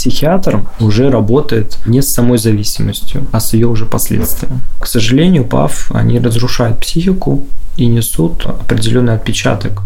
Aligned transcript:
психиатр 0.00 0.64
уже 0.80 1.10
работает 1.10 1.76
не 1.84 2.00
с 2.00 2.10
самой 2.10 2.38
зависимостью, 2.38 3.26
а 3.32 3.38
с 3.38 3.52
ее 3.52 3.66
уже 3.66 3.84
последствиями. 3.84 4.60
К 4.80 4.86
сожалению, 4.86 5.44
ПАВ, 5.44 5.92
они 5.92 6.18
разрушают 6.18 6.78
психику 6.80 7.46
и 7.76 7.86
несут 7.86 8.46
определенный 8.46 9.14
отпечаток 9.14 9.82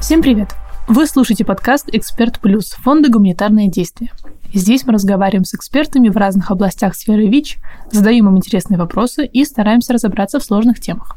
Всем 0.00 0.20
привет! 0.20 0.63
Вы 0.86 1.06
слушаете 1.06 1.46
подкаст 1.46 1.88
«Эксперт 1.92 2.40
Плюс» 2.40 2.72
Фонда 2.72 3.08
«Гуманитарное 3.08 3.68
действие». 3.68 4.10
Здесь 4.52 4.84
мы 4.84 4.92
разговариваем 4.92 5.46
с 5.46 5.54
экспертами 5.54 6.10
в 6.10 6.16
разных 6.18 6.50
областях 6.50 6.94
сферы 6.94 7.26
ВИЧ, 7.26 7.56
задаем 7.90 8.28
им 8.28 8.36
интересные 8.36 8.76
вопросы 8.76 9.24
и 9.24 9.46
стараемся 9.46 9.94
разобраться 9.94 10.38
в 10.38 10.44
сложных 10.44 10.80
темах. 10.80 11.16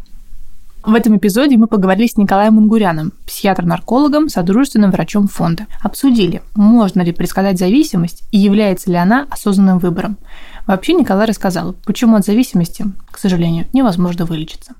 В 0.85 0.93
этом 0.93 1.17
эпизоде 1.17 1.57
мы 1.57 1.67
поговорили 1.67 2.07
с 2.07 2.15
Николаем 2.15 2.53
Мунгуряном, 2.53 3.11
психиатр-наркологом, 3.25 4.29
содружественным 4.29 4.91
врачом 4.91 5.27
фонда. 5.27 5.67
Обсудили, 5.81 6.41
можно 6.55 7.01
ли 7.01 7.11
предсказать 7.11 7.59
зависимость 7.59 8.23
и 8.31 8.37
является 8.37 8.89
ли 8.89 8.95
она 8.95 9.27
осознанным 9.29 9.79
выбором. 9.79 10.17
Вообще 10.65 10.93
Николай 10.93 11.27
рассказал, 11.27 11.75
почему 11.85 12.15
от 12.15 12.25
зависимости, 12.25 12.85
к 13.11 13.17
сожалению, 13.17 13.67
невозможно 13.73 14.23
вылечиться. 14.23 14.75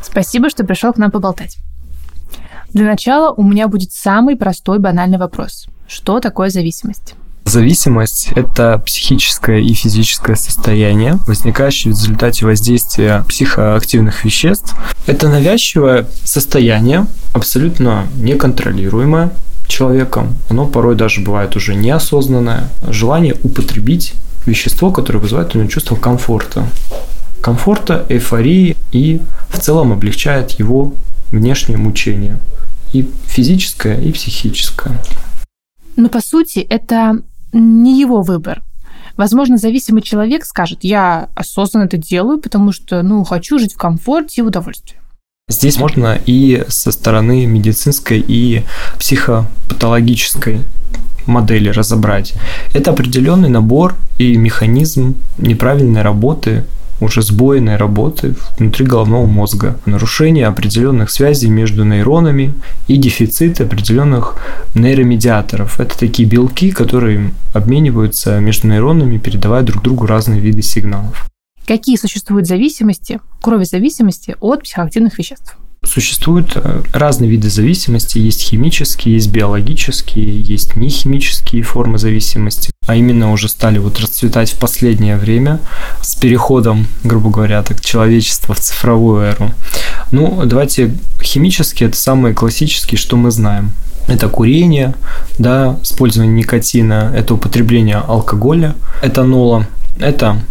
Спасибо, 0.00 0.48
что 0.48 0.64
пришел 0.64 0.92
к 0.92 0.96
нам 0.96 1.10
поболтать. 1.10 1.58
Для 2.72 2.84
начала 2.84 3.32
у 3.32 3.42
меня 3.42 3.68
будет 3.68 3.92
самый 3.92 4.36
простой 4.36 4.78
банальный 4.78 5.18
вопрос. 5.18 5.66
Что 5.88 6.20
такое 6.20 6.50
зависимость? 6.50 7.14
Зависимость– 7.44 8.28
это 8.36 8.80
психическое 8.84 9.60
и 9.60 9.72
физическое 9.72 10.36
состояние, 10.36 11.18
возникающее 11.26 11.92
в 11.92 11.96
результате 11.96 12.46
воздействия 12.46 13.24
психоактивных 13.28 14.24
веществ. 14.24 14.74
Это 15.06 15.28
навязчивое 15.28 16.06
состояние, 16.22 17.06
абсолютно 17.32 18.06
неконтролируемое 18.16 19.30
человеком. 19.66 20.36
Оно 20.48 20.66
порой 20.66 20.94
даже 20.94 21.22
бывает 21.22 21.56
уже 21.56 21.74
неосознанное. 21.74 22.68
Желание 22.88 23.34
употребить 23.42 24.14
вещество, 24.46 24.92
которое 24.92 25.18
вызывает 25.18 25.54
у 25.54 25.58
него 25.58 25.68
чувство 25.68 25.96
комфорта 25.96 26.66
комфорта, 27.40 28.04
эйфории 28.08 28.76
и 28.92 29.20
в 29.48 29.58
целом 29.58 29.92
облегчает 29.92 30.52
его 30.52 30.92
внешнее 31.30 31.78
мучение. 31.78 32.38
И 32.92 33.08
физическое, 33.26 34.00
и 34.00 34.12
психическое. 34.12 35.00
Но 35.96 36.08
по 36.08 36.20
сути 36.20 36.60
это 36.60 37.22
не 37.52 38.00
его 38.00 38.22
выбор. 38.22 38.62
Возможно, 39.16 39.58
зависимый 39.58 40.02
человек 40.02 40.44
скажет, 40.44 40.78
я 40.82 41.28
осознанно 41.34 41.84
это 41.84 41.98
делаю, 41.98 42.40
потому 42.40 42.72
что, 42.72 43.02
ну, 43.02 43.22
хочу 43.24 43.58
жить 43.58 43.74
в 43.74 43.76
комфорте 43.76 44.40
и 44.40 44.44
в 44.44 44.46
удовольствии. 44.46 44.98
Здесь 45.48 45.78
можно 45.78 46.18
и 46.26 46.64
со 46.68 46.92
стороны 46.92 47.44
медицинской, 47.44 48.24
и 48.26 48.62
психопатологической 48.98 50.60
модели 51.26 51.68
разобрать. 51.68 52.34
Это 52.72 52.92
определенный 52.92 53.48
набор 53.48 53.96
и 54.18 54.36
механизм 54.36 55.16
неправильной 55.38 56.02
работы 56.02 56.64
уже 57.00 57.22
сбойной 57.22 57.76
работы 57.76 58.34
внутри 58.58 58.86
головного 58.86 59.26
мозга, 59.26 59.78
нарушение 59.86 60.46
определенных 60.46 61.10
связей 61.10 61.48
между 61.48 61.84
нейронами 61.84 62.54
и 62.88 62.96
дефицит 62.96 63.60
определенных 63.60 64.36
нейромедиаторов. 64.74 65.80
Это 65.80 65.98
такие 65.98 66.28
белки, 66.28 66.70
которые 66.70 67.32
обмениваются 67.52 68.38
между 68.40 68.68
нейронами, 68.68 69.18
передавая 69.18 69.62
друг 69.62 69.82
другу 69.82 70.06
разные 70.06 70.40
виды 70.40 70.62
сигналов. 70.62 71.26
Какие 71.66 71.96
существуют 71.96 72.46
зависимости, 72.46 73.20
крови 73.40 73.64
зависимости 73.64 74.36
от 74.40 74.62
психоактивных 74.62 75.18
веществ? 75.18 75.56
Существуют 75.82 76.52
э, 76.56 76.82
разные 76.92 77.30
виды 77.30 77.48
зависимости. 77.48 78.18
Есть 78.18 78.42
химические, 78.42 79.14
есть 79.14 79.30
биологические, 79.30 80.40
есть 80.40 80.76
нехимические 80.76 81.62
формы 81.62 81.98
зависимости. 81.98 82.70
А 82.86 82.96
именно 82.96 83.32
уже 83.32 83.48
стали 83.48 83.78
вот 83.78 83.98
расцветать 83.98 84.50
в 84.50 84.58
последнее 84.58 85.16
время 85.16 85.58
с 86.02 86.16
переходом, 86.16 86.86
грубо 87.02 87.30
говоря, 87.30 87.62
так, 87.62 87.80
человечества 87.80 88.54
в 88.54 88.60
цифровую 88.60 89.22
эру. 89.22 89.54
Ну, 90.10 90.42
давайте 90.44 90.94
химические, 91.22 91.88
это 91.88 91.96
самые 91.96 92.34
классические, 92.34 92.98
что 92.98 93.16
мы 93.16 93.30
знаем. 93.30 93.72
Это 94.06 94.28
курение, 94.28 94.94
да, 95.38 95.78
использование 95.82 96.34
никотина, 96.34 97.12
это 97.16 97.34
употребление 97.34 97.98
алкоголя, 97.98 98.74
этанола, 99.02 99.66
это 99.98 100.42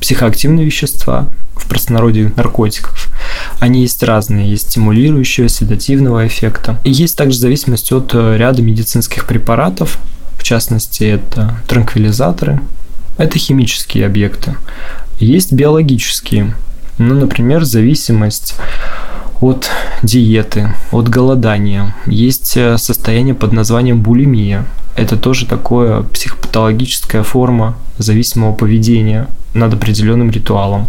психоактивные 0.00 0.66
вещества, 0.66 1.28
в 1.54 1.68
простонародье 1.68 2.32
наркотиков. 2.36 3.08
Они 3.58 3.82
есть 3.82 4.02
разные, 4.02 4.50
есть 4.50 4.70
стимулирующего, 4.70 5.48
седативного 5.48 6.26
эффекта. 6.26 6.80
И 6.84 6.90
есть 6.90 7.16
также 7.16 7.38
зависимость 7.38 7.92
от 7.92 8.14
э, 8.14 8.36
ряда 8.36 8.62
медицинских 8.62 9.26
препаратов, 9.26 9.98
в 10.38 10.44
частности, 10.44 11.04
это 11.04 11.56
транквилизаторы, 11.66 12.60
это 13.16 13.38
химические 13.38 14.06
объекты. 14.06 14.54
Есть 15.18 15.52
биологические, 15.52 16.54
ну, 16.98 17.14
например, 17.14 17.64
зависимость 17.64 18.54
от 19.40 19.68
диеты, 20.02 20.74
от 20.92 21.08
голодания. 21.08 21.94
Есть 22.06 22.56
э, 22.56 22.78
состояние 22.78 23.34
под 23.34 23.52
названием 23.52 24.00
булимия. 24.00 24.64
Это 24.98 25.16
тоже 25.16 25.46
такое 25.46 26.02
психопатологическая 26.02 27.22
форма 27.22 27.76
зависимого 27.98 28.52
поведения 28.52 29.28
над 29.54 29.74
определенным 29.74 30.30
ритуалом. 30.30 30.88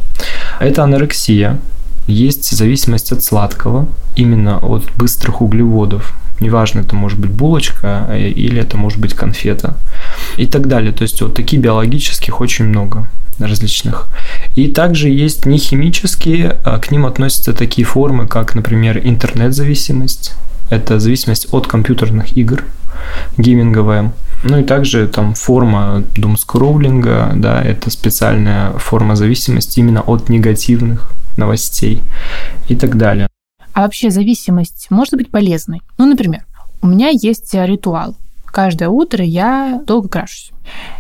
Это 0.60 0.84
анорексия. 0.84 1.60
Есть 2.08 2.50
зависимость 2.50 3.12
от 3.12 3.24
сладкого, 3.24 3.88
именно 4.16 4.58
от 4.58 4.84
быстрых 4.98 5.42
углеводов. 5.42 6.16
Неважно, 6.40 6.80
это 6.80 6.96
может 6.96 7.20
быть 7.20 7.30
булочка 7.30 8.08
э, 8.10 8.30
или 8.30 8.60
это 8.60 8.78
может 8.78 9.00
быть 9.00 9.14
конфета 9.14 9.76
и 10.38 10.48
так 10.48 10.68
далее. 10.68 10.92
То 10.92 11.04
есть 11.04 11.22
вот 11.22 11.36
таких 11.36 11.60
биологических 11.60 12.42
очень 12.42 12.66
много 12.66 13.08
различных. 13.38 14.08
И 14.56 14.70
также 14.70 15.10
есть 15.10 15.46
нехимические, 15.46 16.58
а 16.66 16.80
к 16.80 16.90
ним 16.90 17.06
относятся 17.06 17.54
такие 17.54 17.86
формы, 17.86 18.28
как, 18.28 18.56
например, 18.56 19.00
интернет-зависимость. 19.04 20.34
Это 20.70 21.00
зависимость 21.00 21.54
от 21.54 21.68
компьютерных 21.68 22.38
игр, 22.38 22.66
гейминговая. 23.38 24.14
Ну 24.44 24.60
и 24.60 24.64
также 24.64 25.08
там 25.08 25.34
форма 25.34 26.04
думскроулинга, 26.16 27.34
да, 27.36 27.62
это 27.62 27.90
специальная 27.90 28.72
форма 28.74 29.16
зависимости 29.16 29.80
именно 29.80 30.02
от 30.02 30.30
негативных 30.30 31.12
новостей 31.38 32.02
и 32.68 32.76
так 32.76 32.98
далее. 32.98 33.28
А 33.74 33.82
вообще 33.82 34.10
зависимость 34.10 34.88
может 34.90 35.16
быть 35.16 35.30
полезной? 35.30 35.82
Ну, 35.98 36.06
например, 36.06 36.46
у 36.82 36.88
меня 36.88 37.10
есть 37.10 37.54
ритуал. 37.54 38.16
Каждое 38.46 38.90
утро 38.90 39.24
я 39.24 39.82
долго 39.86 40.10
крашусь. 40.10 40.52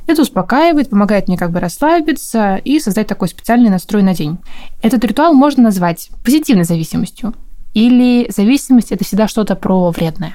Это 0.05 0.21
успокаивает, 0.21 0.89
помогает 0.89 1.27
мне 1.27 1.37
как 1.37 1.51
бы 1.51 1.59
расслабиться 1.59 2.55
и 2.57 2.79
создать 2.79 3.07
такой 3.07 3.27
специальный 3.27 3.69
настрой 3.69 4.03
на 4.03 4.13
день. 4.13 4.37
Этот 4.81 5.03
ритуал 5.03 5.33
можно 5.33 5.63
назвать 5.63 6.09
позитивной 6.23 6.63
зависимостью. 6.63 7.33
Или 7.79 8.29
зависимость– 8.29 8.91
это 8.91 9.05
всегда 9.05 9.29
что-то 9.29 9.55
про 9.55 9.89
вредное. 9.91 10.33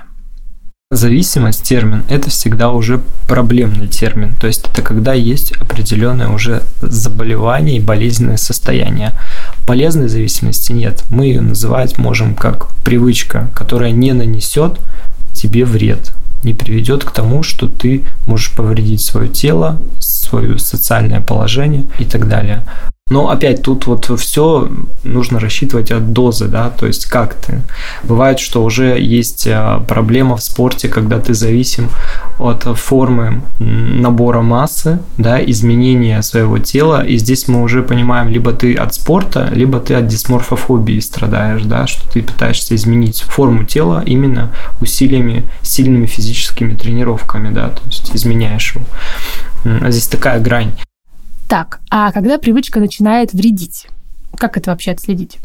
Зависимость, 0.91 1.62
термин, 1.62 2.03
это 2.09 2.31
всегда 2.31 2.71
уже 2.71 3.03
проблемный 3.28 3.87
термин. 3.87 4.34
То 4.41 4.47
есть 4.47 4.66
это 4.66 4.81
когда 4.81 5.12
есть 5.12 5.53
определенное 5.53 6.28
уже 6.28 6.62
заболевание 6.81 7.77
и 7.77 7.81
болезненное 7.81 8.38
состояние. 8.38 9.12
Полезной 9.66 10.09
зависимости 10.09 10.72
нет. 10.72 11.04
Мы 11.10 11.27
ее 11.27 11.43
называть 11.43 11.99
можем 11.99 12.34
как 12.34 12.69
привычка, 12.83 13.50
которая 13.54 13.91
не 13.91 14.15
нанесет 14.15 14.78
тебе 15.34 15.66
вред 15.66 16.13
не 16.45 16.53
приведет 16.53 17.04
к 17.04 17.10
тому, 17.10 17.42
что 17.42 17.69
ты 17.69 18.04
можешь 18.27 18.54
повредить 18.54 19.01
свое 19.01 19.28
тело, 19.28 19.80
свое 19.98 20.59
социальное 20.59 21.22
положение 21.22 21.84
и 21.98 22.04
так 22.04 22.28
далее. 22.28 22.63
Но 23.10 23.28
опять 23.28 23.60
тут 23.60 23.86
вот 23.86 24.10
все 24.18 24.71
нужно 25.03 25.39
рассчитывать 25.39 25.91
от 25.91 26.15
дозы, 26.15 26.48
да, 26.48 26.71
то 26.71 26.86
есть 26.86 27.04
как 27.04 27.34
ты. 27.34 27.60
Бывает, 28.03 28.39
что 28.39 28.65
уже 28.65 28.98
есть 28.98 29.47
а, 29.47 29.80
проблема 29.80 30.39
в 30.39 30.42
спорте, 30.42 30.89
когда 30.89 31.21
ты 31.21 31.34
зависим 31.34 31.91
от 32.39 32.62
формы 32.62 33.42
набора 33.59 34.41
массы, 34.41 35.01
да, 35.18 35.39
изменения 35.45 36.22
своего 36.22 36.59
тела, 36.59 37.04
и 37.04 37.18
здесь 37.18 37.47
мы 37.47 37.62
уже 37.62 37.83
понимаем, 37.83 38.30
либо 38.30 38.54
ты 38.54 38.74
от 38.74 38.95
спорта, 38.95 39.50
либо 39.53 39.80
ты 39.80 39.95
от 39.97 40.07
дисморфофобии 40.07 40.98
страдаешь, 41.00 41.65
да, 41.65 41.86
что 41.86 42.10
ты 42.10 42.22
пытаешься 42.22 42.74
изменить 42.74 43.21
форму 43.21 43.65
тела 43.65 44.03
именно 44.07 44.50
усилиями, 44.80 45.45
сильными 45.60 46.07
физическими 46.07 46.74
тренировками, 46.74 47.53
да, 47.53 47.68
то 47.68 47.83
есть 47.84 48.16
изменяешь 48.16 48.74
его. 48.74 48.86
А 49.84 49.91
здесь 49.91 50.07
такая 50.07 50.41
грань. 50.41 50.72
Так, 51.49 51.81
а 51.91 52.11
когда 52.13 52.39
привычка 52.39 52.81
начинает 52.81 53.33
вредить? 53.33 53.87
Как 54.37 54.57
это 54.57 54.71
вообще 54.71 54.93
отследить? 54.93 55.39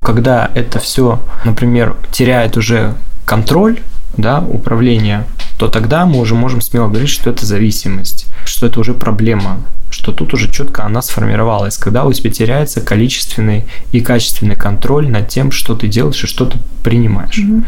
Когда 0.00 0.50
это 0.54 0.78
все, 0.80 1.20
например, 1.44 1.96
теряет 2.10 2.56
уже 2.56 2.94
контроль, 3.24 3.80
да, 4.16 4.40
управление, 4.40 5.24
то 5.58 5.68
тогда 5.68 6.06
мы 6.06 6.18
уже 6.18 6.34
можем 6.34 6.60
смело 6.60 6.88
говорить, 6.88 7.08
что 7.08 7.30
это 7.30 7.46
зависимость, 7.46 8.26
что 8.44 8.66
это 8.66 8.80
уже 8.80 8.94
проблема, 8.94 9.60
что 9.90 10.12
тут 10.12 10.34
уже 10.34 10.50
четко 10.50 10.84
она 10.84 11.02
сформировалась, 11.02 11.76
когда 11.76 12.04
у 12.04 12.12
тебя 12.12 12.30
теряется 12.30 12.80
количественный 12.80 13.64
и 13.92 14.00
качественный 14.00 14.56
контроль 14.56 15.08
над 15.08 15.28
тем, 15.28 15.52
что 15.52 15.76
ты 15.76 15.86
делаешь 15.86 16.24
и 16.24 16.26
что 16.26 16.46
ты 16.46 16.58
принимаешь. 16.82 17.38
Mm-hmm. 17.38 17.64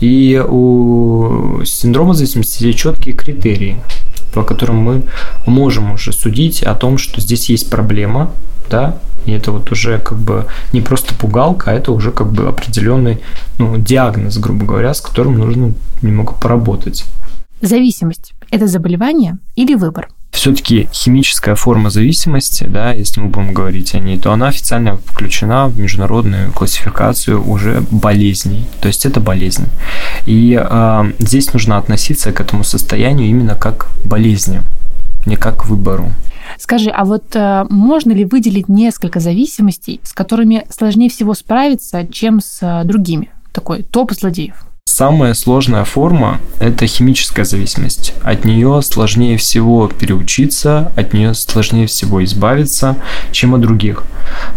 И 0.00 0.44
у 0.46 1.64
синдрома 1.64 2.14
зависимости 2.14 2.64
есть 2.64 2.78
четкие 2.78 3.14
критерии, 3.14 3.78
по 4.32 4.42
которым 4.42 4.76
мы 4.76 5.02
можем 5.46 5.92
уже 5.92 6.12
судить 6.12 6.62
о 6.62 6.74
том, 6.74 6.98
что 6.98 7.20
здесь 7.20 7.48
есть 7.50 7.70
проблема, 7.70 8.30
да, 8.70 8.98
и 9.26 9.32
это 9.32 9.52
вот 9.52 9.70
уже 9.72 9.98
как 9.98 10.18
бы 10.18 10.46
не 10.72 10.80
просто 10.80 11.14
пугалка, 11.14 11.70
а 11.70 11.74
это 11.74 11.92
уже 11.92 12.12
как 12.12 12.32
бы 12.32 12.48
определенный 12.48 13.20
ну, 13.58 13.76
диагноз, 13.76 14.38
грубо 14.38 14.64
говоря, 14.64 14.94
с 14.94 15.00
которым 15.00 15.38
нужно 15.38 15.74
немного 16.02 16.32
поработать. 16.34 17.04
Зависимость– 17.60 18.34
это 18.50 18.66
заболевание 18.66 19.38
или 19.56 19.74
выбор? 19.74 20.08
Все-таки 20.38 20.88
химическая 20.92 21.56
форма 21.56 21.90
зависимости, 21.90 22.62
да, 22.62 22.92
если 22.92 23.20
мы 23.20 23.28
будем 23.28 23.52
говорить 23.52 23.94
о 23.96 23.98
ней, 23.98 24.18
то 24.18 24.32
она 24.32 24.48
официально 24.48 24.96
включена 24.96 25.66
в 25.66 25.76
международную 25.80 26.52
классификацию 26.52 27.44
уже 27.44 27.82
болезней. 27.90 28.64
То 28.80 28.86
есть 28.86 29.04
это 29.04 29.18
болезнь. 29.18 29.66
И 30.26 30.56
э, 30.56 31.12
здесь 31.18 31.52
нужно 31.52 31.76
относиться 31.76 32.30
к 32.30 32.40
этому 32.40 32.62
состоянию 32.62 33.28
именно 33.28 33.56
как 33.56 33.88
к 34.04 34.06
болезни, 34.06 34.62
не 35.26 35.34
как 35.34 35.62
к 35.62 35.66
выбору. 35.66 36.12
Скажи, 36.56 36.90
а 36.90 37.04
вот 37.04 37.34
э, 37.34 37.64
можно 37.68 38.12
ли 38.12 38.24
выделить 38.24 38.68
несколько 38.68 39.18
зависимостей, 39.18 40.00
с 40.04 40.12
которыми 40.12 40.66
сложнее 40.70 41.10
всего 41.10 41.34
справиться, 41.34 42.06
чем 42.06 42.40
с 42.40 42.60
э, 42.62 42.84
другими? 42.84 43.30
Такой 43.52 43.82
топ 43.82 44.12
злодеев. 44.12 44.54
Самая 44.98 45.34
сложная 45.34 45.84
форма– 45.84 46.40
это 46.58 46.88
химическая 46.88 47.44
зависимость. 47.44 48.14
От 48.24 48.44
нее 48.44 48.82
сложнее 48.82 49.36
всего 49.36 49.86
переучиться, 49.86 50.90
от 50.96 51.14
нее 51.14 51.34
сложнее 51.34 51.86
всего 51.86 52.24
избавиться, 52.24 52.96
чем 53.30 53.54
от 53.54 53.60
других. 53.60 54.02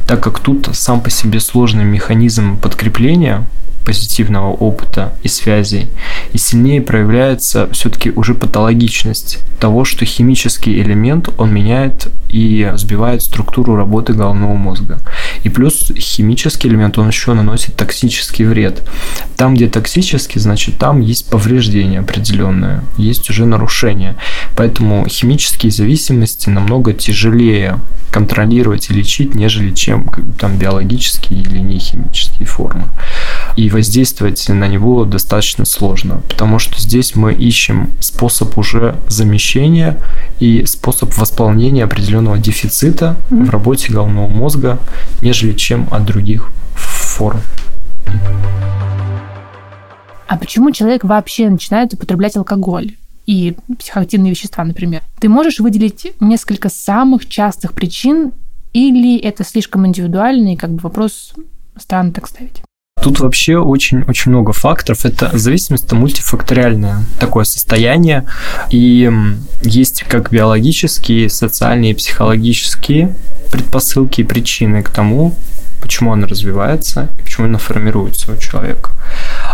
Так 0.07 0.23
как 0.23 0.39
тут 0.39 0.67
сам 0.73 0.99
по 1.01 1.11
себе 1.11 1.39
сложный 1.39 1.83
механизм 1.83 2.57
подкрепления 2.57 3.45
позитивного 3.85 4.51
опыта 4.51 5.13
и 5.23 5.27
связей, 5.27 5.89
и 6.33 6.37
сильнее 6.37 6.81
проявляется 6.81 7.69
все-таки 7.71 8.11
уже 8.11 8.33
патологичность 8.33 9.39
того, 9.59 9.85
что 9.85 10.05
химический 10.05 10.81
элемент, 10.81 11.29
он 11.37 11.53
меняет 11.53 12.07
и 12.29 12.71
сбивает 12.75 13.21
структуру 13.21 13.75
работы 13.75 14.13
головного 14.13 14.55
мозга. 14.55 14.99
И 15.43 15.49
плюс 15.49 15.91
химический 15.97 16.69
элемент, 16.69 16.97
он 16.97 17.07
еще 17.07 17.33
наносит 17.33 17.75
токсический 17.75 18.45
вред. 18.45 18.87
Там, 19.35 19.55
где 19.55 19.67
токсический, 19.67 20.39
значит, 20.39 20.77
там 20.77 21.01
есть 21.01 21.29
повреждение 21.29 21.99
определенное, 21.99 22.83
есть 22.97 23.29
уже 23.29 23.45
нарушение. 23.45 24.15
Поэтому 24.55 25.07
химические 25.07 25.71
зависимости 25.71 26.49
намного 26.49 26.93
тяжелее 26.93 27.79
контролировать 28.11 28.89
и 28.89 28.93
лечить, 28.93 29.35
нежели 29.35 29.71
чем 29.73 30.07
там 30.37 30.57
биологические 30.57 31.41
или 31.41 31.59
нехимические 31.59 32.45
формы. 32.45 32.87
И 33.61 33.69
воздействовать 33.69 34.49
на 34.49 34.67
него 34.67 35.05
достаточно 35.05 35.65
сложно, 35.65 36.23
потому 36.27 36.57
что 36.57 36.79
здесь 36.79 37.15
мы 37.15 37.31
ищем 37.31 37.91
способ 37.99 38.57
уже 38.57 38.95
замещения 39.07 39.99
и 40.39 40.65
способ 40.65 41.15
восполнения 41.15 41.83
определенного 41.83 42.39
дефицита 42.39 43.17
mm-hmm. 43.29 43.45
в 43.45 43.49
работе 43.51 43.93
головного 43.93 44.27
мозга, 44.27 44.79
нежели 45.21 45.53
чем 45.53 45.87
от 45.91 46.05
других 46.05 46.49
форм. 46.73 47.39
А 50.25 50.37
почему 50.37 50.71
человек 50.71 51.03
вообще 51.03 51.47
начинает 51.47 51.93
употреблять 51.93 52.35
алкоголь? 52.37 52.95
и 53.27 53.55
психоактивные 53.77 54.31
вещества, 54.31 54.63
например. 54.63 55.03
Ты 55.19 55.29
можешь 55.29 55.59
выделить 55.59 56.13
несколько 56.19 56.69
самых 56.69 57.29
частых 57.29 57.73
причин 57.73 58.31
или 58.73 59.19
это 59.19 59.43
слишком 59.43 59.85
индивидуальный 59.85 60.57
как 60.57 60.71
бы 60.71 60.79
вопрос 60.79 61.33
странно 61.77 62.11
так 62.11 62.27
ставить? 62.27 62.63
Тут 63.01 63.19
вообще 63.19 63.57
очень-очень 63.57 64.31
много 64.31 64.53
факторов. 64.53 65.05
Это 65.05 65.35
зависимость 65.37 65.85
это 65.85 65.95
мультифакториальное 65.95 67.03
такое 67.19 67.45
состояние. 67.45 68.25
И 68.69 69.11
есть 69.63 70.03
как 70.03 70.31
биологические, 70.31 71.29
социальные, 71.29 71.95
психологические 71.95 73.15
предпосылки 73.51 74.21
и 74.21 74.23
причины 74.23 74.83
к 74.83 74.89
тому, 74.89 75.35
почему 75.81 76.13
она 76.13 76.27
развивается 76.27 77.09
и 77.19 77.23
почему 77.23 77.47
она 77.47 77.57
формируется 77.57 78.31
у 78.31 78.37
человека. 78.37 78.91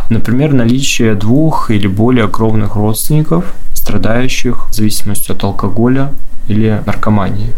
Например, 0.10 0.54
наличие 0.54 1.16
двух 1.16 1.72
или 1.72 1.88
более 1.88 2.28
кровных 2.28 2.76
родственников, 2.76 3.54
страдающих 3.74 4.68
зависимостью 4.72 5.36
от 5.36 5.44
алкоголя 5.44 6.12
или 6.48 6.82
наркомании. 6.86 7.54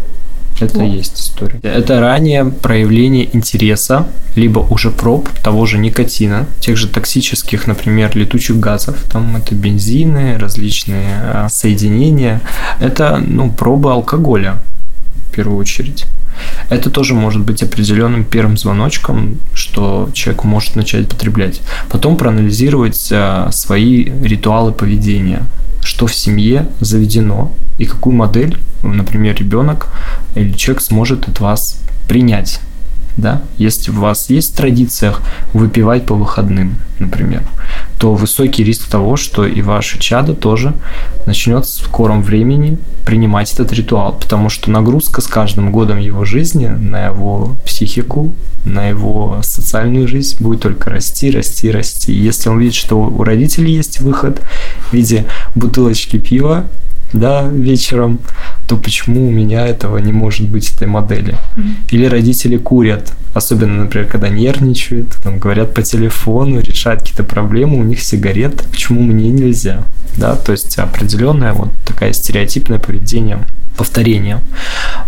Это 0.60 0.84
и 0.84 0.90
есть 0.90 1.18
история. 1.18 1.58
Это 1.62 2.00
ранее 2.00 2.44
проявление 2.44 3.34
интереса, 3.34 4.06
либо 4.36 4.60
уже 4.60 4.90
проб 4.90 5.28
того 5.42 5.66
же 5.66 5.78
никотина, 5.78 6.46
тех 6.60 6.76
же 6.76 6.86
токсических, 6.86 7.66
например, 7.66 8.16
летучих 8.16 8.60
газов. 8.60 8.96
Там 9.10 9.36
это 9.36 9.54
бензины, 9.54 10.38
различные 10.38 11.20
а, 11.22 11.48
соединения. 11.48 12.40
Это, 12.80 13.22
ну, 13.26 13.50
пробы 13.50 13.92
алкоголя 13.92 14.62
в 15.28 15.32
первую 15.32 15.58
очередь. 15.58 16.06
Это 16.68 16.90
тоже 16.90 17.14
может 17.14 17.42
быть 17.42 17.62
определенным 17.62 18.24
первым 18.24 18.56
звоночком, 18.56 19.38
что 19.54 20.10
человек 20.12 20.44
может 20.44 20.76
начать 20.76 21.08
потреблять. 21.08 21.60
Потом 21.88 22.16
проанализировать 22.16 23.08
а, 23.12 23.50
свои 23.50 24.04
ритуалы 24.04 24.72
поведения 24.72 25.44
что 25.82 26.06
в 26.06 26.14
семье 26.14 26.68
заведено 26.80 27.52
и 27.78 27.84
какую 27.84 28.14
модель, 28.14 28.58
например, 28.82 29.36
ребенок 29.36 29.88
или 30.34 30.52
человек 30.52 30.82
сможет 30.82 31.28
от 31.28 31.40
вас 31.40 31.80
принять. 32.08 32.60
Да? 33.16 33.42
Если 33.58 33.90
у 33.90 33.94
вас 33.94 34.30
есть 34.30 34.52
в 34.52 34.56
традициях 34.56 35.22
выпивать 35.52 36.06
по 36.06 36.14
выходным, 36.14 36.76
например, 36.98 37.42
то 37.98 38.14
высокий 38.14 38.64
риск 38.64 38.88
того, 38.88 39.16
что 39.16 39.46
и 39.46 39.62
ваше 39.62 39.98
чадо 39.98 40.34
тоже 40.34 40.74
начнет 41.26 41.64
в 41.64 41.68
скором 41.68 42.22
времени 42.22 42.78
принимать 43.04 43.52
этот 43.52 43.72
ритуал, 43.72 44.12
потому 44.18 44.48
что 44.48 44.70
нагрузка 44.70 45.20
с 45.20 45.26
каждым 45.26 45.72
годом 45.72 45.98
его 45.98 46.24
жизни 46.24 46.66
на 46.66 47.06
его 47.06 47.56
психику, 47.64 48.34
на 48.64 48.88
его 48.88 49.40
социальную 49.42 50.06
жизнь 50.06 50.36
будет 50.40 50.60
только 50.60 50.90
расти, 50.90 51.30
расти, 51.30 51.70
расти. 51.70 52.12
Если 52.12 52.48
он 52.48 52.58
видит, 52.58 52.74
что 52.74 53.00
у 53.00 53.24
родителей 53.24 53.74
есть 53.74 54.00
выход 54.00 54.40
в 54.90 54.92
виде 54.92 55.26
бутылочки 55.54 56.18
пива, 56.18 56.66
да, 57.12 57.46
вечером, 57.48 58.20
то 58.68 58.76
почему 58.76 59.26
у 59.26 59.30
меня 59.30 59.66
этого 59.66 59.98
не 59.98 60.12
может 60.12 60.48
быть 60.48 60.72
этой 60.74 60.86
модели? 60.86 61.36
Mm-hmm. 61.56 61.74
Или 61.90 62.06
родители 62.06 62.56
курят, 62.56 63.12
особенно, 63.34 63.84
например, 63.84 64.08
когда 64.08 64.28
нервничают, 64.28 65.16
там 65.22 65.38
говорят 65.38 65.74
по 65.74 65.82
телефону, 65.82 66.60
решают 66.60 67.00
какие-то 67.00 67.24
проблемы, 67.24 67.78
у 67.78 67.82
них 67.82 68.02
сигарет, 68.02 68.62
почему 68.70 69.02
мне 69.02 69.30
нельзя? 69.30 69.84
Да, 70.16 70.36
то 70.36 70.52
есть 70.52 70.78
определенное 70.78 71.52
вот 71.52 71.70
такая 71.86 72.12
стереотипное 72.12 72.78
поведение 72.78 73.46
повторение. 73.76 74.40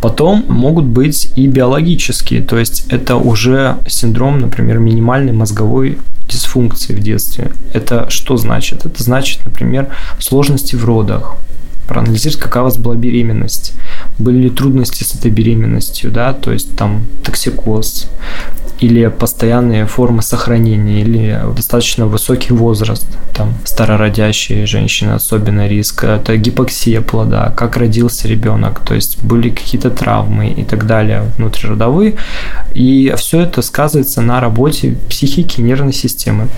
Потом 0.01 0.47
могут 0.49 0.87
быть 0.87 1.31
и 1.37 1.47
биологические, 1.47 2.41
то 2.41 2.59
есть 2.59 2.87
это 2.89 3.17
уже 3.17 3.77
синдром, 3.87 4.41
например, 4.41 4.79
минимальной 4.79 5.33
мозговой 5.33 5.99
дисфункции 6.27 6.95
в 6.95 7.01
детстве. 7.01 7.53
Это 7.75 8.09
что 8.09 8.39
значит? 8.39 8.87
Это 8.87 9.03
значит, 9.03 9.45
например, 9.45 9.89
сложности 10.19 10.75
в 10.77 10.87
родах, 10.87 11.37
проанализировать, 11.93 12.41
какая 12.41 12.63
у 12.63 12.67
вас 12.67 12.79
была 12.79 12.95
беременность, 12.95 13.75
были 14.19 14.39
ли 14.39 14.51
трудности 14.51 15.05
с 15.05 15.15
этой 15.15 15.31
беременностью, 15.31 16.11
да, 16.11 16.33
то 16.33 16.51
есть 16.51 16.75
там 16.77 17.05
токсикоз, 17.23 18.09
или 18.81 19.07
постоянные 19.09 19.87
формы 19.87 20.23
сохранения, 20.23 21.03
или 21.03 21.41
достаточно 21.55 22.07
высокий 22.07 22.55
возраст, 22.55 23.07
там 23.35 23.55
старородящие 23.65 24.67
женщины, 24.67 25.13
особенно 25.13 25.69
риск, 25.69 26.05
это 26.05 26.37
гипоксия 26.37 27.01
плода, 27.01 27.53
как 27.57 27.77
родился 27.77 28.27
ребенок, 28.27 28.81
то 28.81 28.95
есть 28.95 29.23
были 29.23 29.51
какие-то 29.51 29.91
травмы 29.91 30.49
и 30.49 30.65
так 30.65 30.87
далее 30.87 31.31
внутриродовые, 31.37 32.15
и 32.75 33.15
все 33.17 33.41
это 33.43 33.63
сказывается 33.63 34.23
на 34.23 34.41
работе 34.41 34.97
психики 35.09 35.61
нервной 35.61 35.93
системы. 35.93 36.49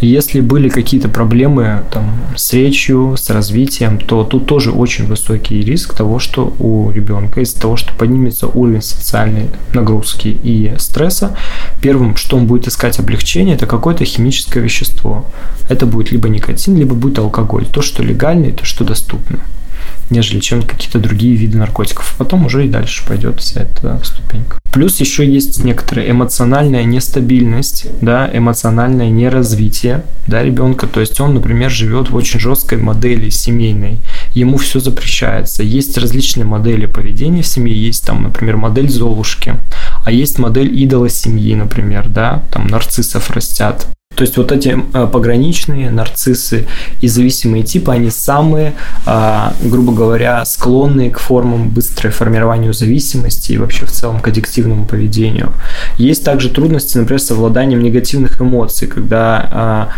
Если 0.00 0.40
были 0.40 0.68
какие-то 0.68 1.08
проблемы 1.08 1.82
там, 1.92 2.04
с 2.36 2.52
речью, 2.52 3.16
с 3.16 3.30
развитием, 3.30 3.98
то 3.98 4.24
тут 4.24 4.46
тоже 4.46 4.70
очень 4.80 5.06
высокий 5.06 5.60
риск 5.60 5.94
того, 5.94 6.18
что 6.18 6.54
у 6.58 6.90
ребенка 6.90 7.40
из-за 7.40 7.60
того, 7.60 7.76
что 7.76 7.92
поднимется 7.94 8.48
уровень 8.48 8.82
социальной 8.82 9.48
нагрузки 9.74 10.28
и 10.28 10.74
стресса, 10.78 11.36
первым, 11.80 12.16
что 12.16 12.36
он 12.36 12.46
будет 12.46 12.66
искать 12.66 12.98
облегчение, 12.98 13.54
это 13.54 13.66
какое-то 13.66 14.04
химическое 14.04 14.60
вещество. 14.60 15.26
Это 15.68 15.86
будет 15.86 16.12
либо 16.12 16.28
никотин, 16.28 16.76
либо 16.76 16.94
будет 16.94 17.18
алкоголь. 17.18 17.66
То, 17.66 17.82
что 17.82 18.02
легально, 18.02 18.46
и 18.46 18.52
то, 18.52 18.64
что 18.64 18.84
доступно. 18.84 19.38
Нежели 20.10 20.40
чем 20.40 20.62
какие-то 20.62 20.98
другие 20.98 21.36
виды 21.36 21.56
наркотиков. 21.56 22.14
Потом 22.18 22.46
уже 22.46 22.66
и 22.66 22.68
дальше 22.68 23.06
пойдет 23.06 23.40
вся 23.40 23.62
эта 23.62 24.00
ступенька. 24.04 24.58
Плюс 24.72 25.00
еще 25.00 25.26
есть 25.26 25.64
некоторая 25.64 26.10
эмоциональная 26.10 26.84
нестабильность, 26.84 27.86
да, 28.00 28.30
эмоциональное 28.32 29.10
неразвитие 29.10 30.04
да, 30.26 30.42
ребенка. 30.42 30.86
То 30.86 31.00
есть 31.00 31.20
он, 31.20 31.34
например, 31.34 31.70
живет 31.70 32.10
в 32.10 32.14
очень 32.14 32.38
жесткой 32.38 32.78
модели 32.78 33.30
семейной. 33.30 33.98
Ему 34.34 34.58
все 34.58 34.78
запрещается. 34.80 35.62
Есть 35.62 35.98
различные 35.98 36.44
модели 36.44 36.86
поведения 36.86 37.42
в 37.42 37.46
семье. 37.46 37.74
Есть 37.74 38.06
там, 38.06 38.22
например, 38.22 38.56
модель 38.56 38.88
Золушки, 38.88 39.56
а 40.04 40.10
есть 40.10 40.38
модель 40.38 40.72
идола 40.80 41.08
семьи, 41.08 41.54
например, 41.54 42.08
да, 42.08 42.42
там 42.52 42.66
нарциссов 42.68 43.30
растят. 43.30 43.86
То 44.20 44.24
есть 44.24 44.36
вот 44.36 44.52
эти 44.52 44.76
э, 44.92 45.06
пограничные 45.10 45.90
нарциссы 45.90 46.66
и 47.00 47.08
зависимые 47.08 47.62
типы, 47.62 47.90
они 47.90 48.10
самые, 48.10 48.74
а, 49.06 49.54
грубо 49.62 49.94
говоря, 49.94 50.44
склонные 50.44 51.10
к 51.10 51.18
формам 51.18 51.70
быстрой 51.70 52.12
формированию 52.12 52.74
зависимости 52.74 53.52
и 53.52 53.56
вообще 53.56 53.86
в 53.86 53.90
целом 53.90 54.20
к 54.20 54.28
аддиктивному 54.28 54.84
поведению. 54.84 55.54
Есть 55.96 56.22
также 56.22 56.50
трудности, 56.50 56.98
например, 56.98 57.18
с 57.18 57.30
овладанием 57.30 57.82
негативных 57.82 58.42
эмоций, 58.42 58.88
когда 58.88 59.48
а, 59.50 59.88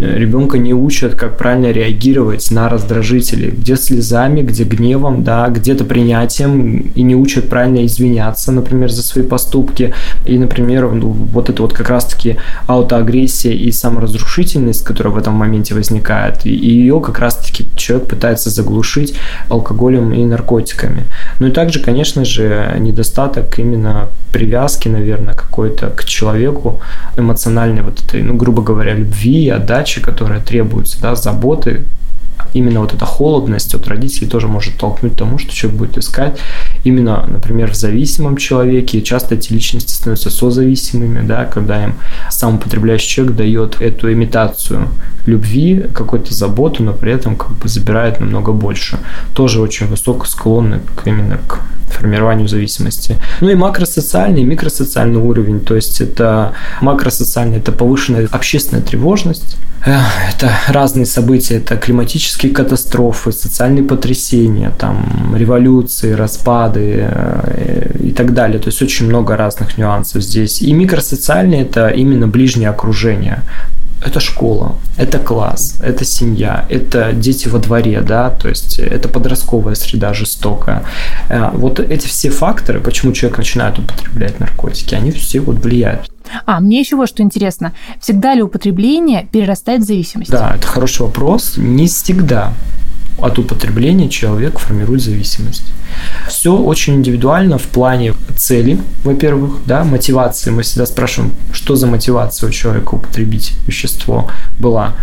ребенка 0.00 0.58
не 0.58 0.74
учат, 0.74 1.14
как 1.14 1.36
правильно 1.38 1.70
реагировать 1.70 2.50
на 2.50 2.68
раздражители, 2.68 3.50
где 3.50 3.76
слезами, 3.76 4.42
где 4.42 4.64
гневом, 4.64 5.24
да, 5.24 5.48
где-то 5.48 5.84
принятием, 5.84 6.90
и 6.94 7.02
не 7.02 7.14
учат 7.14 7.48
правильно 7.48 7.84
извиняться, 7.86 8.52
например, 8.52 8.90
за 8.90 9.02
свои 9.02 9.24
поступки. 9.24 9.94
И, 10.24 10.38
например, 10.38 10.90
ну, 10.92 11.08
вот 11.10 11.50
это 11.50 11.62
вот 11.62 11.72
как 11.72 11.88
раз-таки 11.90 12.36
аутоагрессия 12.66 13.52
и 13.52 13.70
саморазрушительность, 13.70 14.84
которая 14.84 15.14
в 15.14 15.18
этом 15.18 15.34
моменте 15.34 15.74
возникает, 15.74 16.46
и 16.46 16.50
ее 16.50 17.00
как 17.00 17.18
раз-таки 17.18 17.66
человек 17.76 18.08
пытается 18.08 18.50
заглушить 18.50 19.14
алкоголем 19.48 20.12
и 20.12 20.24
наркотиками. 20.24 21.04
Ну 21.40 21.48
и 21.48 21.50
также, 21.50 21.80
конечно 21.80 22.24
же, 22.24 22.76
недостаток 22.78 23.58
именно 23.58 24.08
привязки, 24.32 24.88
наверное, 24.88 25.34
какой-то 25.34 25.88
к 25.88 26.04
человеку, 26.04 26.80
эмоциональной 27.16 27.82
вот 27.82 28.02
этой, 28.04 28.22
ну, 28.22 28.34
грубо 28.34 28.62
говоря, 28.62 28.94
любви, 28.94 29.48
отдачи, 29.48 29.85
которая 29.94 30.40
требуется, 30.40 31.00
да, 31.00 31.14
заботы, 31.14 31.84
именно 32.52 32.80
вот 32.80 32.94
эта 32.94 33.04
холодность 33.04 33.74
от 33.74 33.86
родителей 33.86 34.28
тоже 34.28 34.48
может 34.48 34.76
толкнуть 34.78 35.14
к 35.14 35.16
тому, 35.16 35.38
что 35.38 35.52
человек 35.52 35.78
будет 35.78 35.98
искать 35.98 36.38
именно, 36.86 37.26
например, 37.28 37.72
в 37.72 37.74
зависимом 37.74 38.36
человеке. 38.36 39.02
Часто 39.02 39.34
эти 39.34 39.52
личности 39.52 39.92
становятся 39.92 40.30
созависимыми, 40.30 41.26
да, 41.26 41.44
когда 41.44 41.82
им 41.82 41.94
сам 42.30 42.56
употребляющий 42.56 43.08
человек 43.08 43.36
дает 43.36 43.80
эту 43.80 44.12
имитацию 44.12 44.88
любви, 45.26 45.86
какой-то 45.92 46.32
заботу, 46.32 46.84
но 46.84 46.92
при 46.92 47.12
этом 47.12 47.36
как 47.36 47.50
бы 47.58 47.68
забирает 47.68 48.20
намного 48.20 48.52
больше. 48.52 48.98
Тоже 49.34 49.60
очень 49.60 49.86
высоко 49.86 50.26
склонны 50.26 50.80
к, 50.94 51.06
именно 51.08 51.38
к 51.46 51.60
формированию 51.90 52.48
зависимости. 52.48 53.16
Ну 53.40 53.48
и 53.48 53.54
макросоциальный, 53.54 54.42
и 54.42 54.44
микросоциальный 54.44 55.18
уровень, 55.20 55.60
то 55.60 55.74
есть 55.74 56.00
это 56.00 56.52
макросоциальный, 56.80 57.58
это 57.58 57.72
повышенная 57.72 58.28
общественная 58.30 58.82
тревожность, 58.82 59.56
это 59.86 60.50
разные 60.68 61.06
события, 61.06 61.56
это 61.56 61.76
климатические 61.76 62.52
катастрофы, 62.52 63.30
социальные 63.30 63.84
потрясения, 63.84 64.72
там, 64.76 65.34
революции, 65.36 66.12
распады 66.12 66.75
э, 66.78 67.96
и 68.00 68.12
так 68.12 68.34
далее. 68.34 68.58
То 68.58 68.68
есть 68.68 68.82
очень 68.82 69.06
много 69.06 69.36
разных 69.36 69.78
нюансов 69.78 70.22
здесь. 70.22 70.62
И 70.62 70.72
микросоциальные– 70.72 71.62
это 71.62 71.88
именно 71.88 72.26
ближнее 72.26 72.70
окружение 72.70 73.42
это 74.04 74.20
школа, 74.20 74.76
это 74.96 75.18
класс, 75.18 75.76
это 75.80 76.04
семья, 76.04 76.66
это 76.68 77.12
дети 77.12 77.48
во 77.48 77.58
дворе, 77.58 78.02
да, 78.02 78.30
то 78.30 78.48
есть 78.48 78.78
это 78.78 79.08
подростковая 79.08 79.74
среда 79.74 80.12
жестокая. 80.14 80.84
Э, 81.28 81.50
вот 81.52 81.80
эти 81.80 82.06
все 82.06 82.30
факторы, 82.30 82.80
почему 82.80 83.12
человек 83.12 83.38
начинает 83.38 83.78
употреблять 83.78 84.38
наркотики, 84.38 84.94
они 84.94 85.10
все 85.10 85.40
вот 85.40 85.56
влияют. 85.56 86.10
А, 86.44 86.60
мне 86.60 86.80
еще 86.80 86.96
вот 86.96 87.08
что 87.08 87.22
интересно. 87.22 87.72
Всегда 88.00 88.34
ли 88.34 88.42
употребление 88.42 89.26
перерастает 89.30 89.82
в 89.82 89.86
зависимость? 89.86 90.30
Да, 90.30 90.54
это 90.56 90.66
хороший 90.66 91.02
вопрос. 91.02 91.54
Не 91.56 91.86
всегда 91.86 92.52
от 93.18 93.38
употребления 93.38 94.08
человек 94.08 94.58
формирует 94.58 95.02
зависимость. 95.02 95.64
Все 96.28 96.56
очень 96.56 96.96
индивидуально 96.96 97.58
в 97.58 97.64
плане 97.64 98.14
цели, 98.36 98.78
во-первых, 99.04 99.60
да, 99.66 99.84
мотивации. 99.84 100.50
Мы 100.50 100.62
всегда 100.62 100.86
спрашиваем, 100.86 101.32
что 101.52 101.76
за 101.76 101.86
мотивация 101.86 102.48
у 102.48 102.52
человека 102.52 102.94
употребить 102.94 103.54
вещество 103.66 104.30
была. 104.58 104.94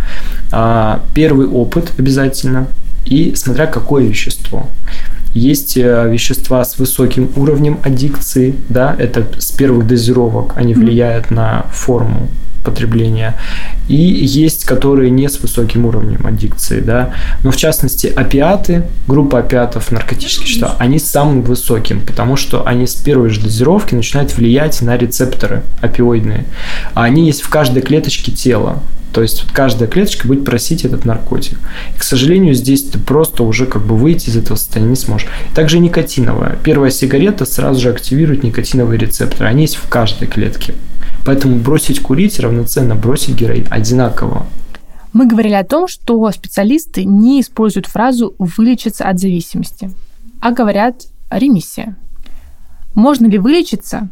А, 0.52 1.02
первый 1.14 1.46
опыт 1.46 1.92
обязательно 1.98 2.68
и 3.04 3.34
смотря 3.34 3.66
какое 3.66 4.04
вещество. 4.04 4.68
Есть 5.34 5.76
э, 5.76 6.08
вещества 6.08 6.64
с 6.64 6.78
высоким 6.78 7.28
уровнем 7.34 7.80
аддикции, 7.82 8.54
да, 8.68 8.94
это 8.96 9.26
с 9.38 9.50
первых 9.50 9.86
дозировок, 9.86 10.52
они 10.56 10.74
влияют 10.74 11.32
на 11.32 11.66
форму 11.72 12.28
потребления. 12.64 13.36
И 13.88 13.94
есть, 13.94 14.64
которые 14.64 15.10
не 15.10 15.28
с 15.28 15.40
высоким 15.40 15.86
уровнем 15.86 16.26
аддикции, 16.26 16.80
да. 16.80 17.14
Но 17.42 17.50
в 17.50 17.56
частности, 17.56 18.06
опиаты, 18.06 18.84
группа 19.06 19.38
опиатов, 19.38 19.92
наркотические 19.92 20.46
вещества, 20.46 20.76
они 20.78 20.98
с 20.98 21.04
самым 21.04 21.42
высоким, 21.42 22.00
потому 22.00 22.36
что 22.36 22.66
они 22.66 22.86
с 22.86 22.94
первой 22.94 23.28
же 23.28 23.40
дозировки 23.40 23.94
начинают 23.94 24.36
влиять 24.36 24.82
на 24.82 24.96
рецепторы 24.96 25.62
опиоидные. 25.80 26.44
А 26.94 27.04
они 27.04 27.26
есть 27.26 27.42
в 27.42 27.48
каждой 27.48 27.82
клеточке 27.82 28.32
тела. 28.32 28.82
То 29.14 29.22
есть 29.22 29.44
каждая 29.52 29.88
клеточка 29.88 30.26
будет 30.26 30.44
просить 30.44 30.84
этот 30.84 31.04
наркотик. 31.04 31.56
И, 31.94 31.98
к 31.98 32.02
сожалению, 32.02 32.52
здесь 32.54 32.82
ты 32.82 32.98
просто 32.98 33.44
уже 33.44 33.64
как 33.66 33.86
бы 33.86 33.96
выйти 33.96 34.28
из 34.28 34.36
этого 34.36 34.56
состояния 34.56 34.90
не 34.90 34.96
сможешь. 34.96 35.28
Также 35.54 35.78
никотиновая. 35.78 36.58
Первая 36.64 36.90
сигарета 36.90 37.46
сразу 37.46 37.80
же 37.80 37.90
активирует 37.90 38.42
никотиновые 38.42 38.98
рецепторы. 38.98 39.48
Они 39.48 39.62
есть 39.62 39.76
в 39.76 39.88
каждой 39.88 40.26
клетке. 40.26 40.74
Поэтому 41.24 41.56
бросить 41.56 42.00
курить 42.00 42.38
равноценно 42.38 42.94
бросить 42.94 43.34
героин 43.34 43.66
одинаково. 43.70 44.46
Мы 45.12 45.26
говорили 45.26 45.54
о 45.54 45.64
том, 45.64 45.86
что 45.86 46.30
специалисты 46.32 47.04
не 47.04 47.40
используют 47.40 47.86
фразу 47.86 48.34
«вылечиться 48.38 49.04
от 49.04 49.20
зависимости», 49.20 49.90
а 50.40 50.50
говорят 50.50 51.06
«ремиссия». 51.30 51.96
Можно 52.94 53.26
ли 53.26 53.38
вылечиться, 53.38 54.08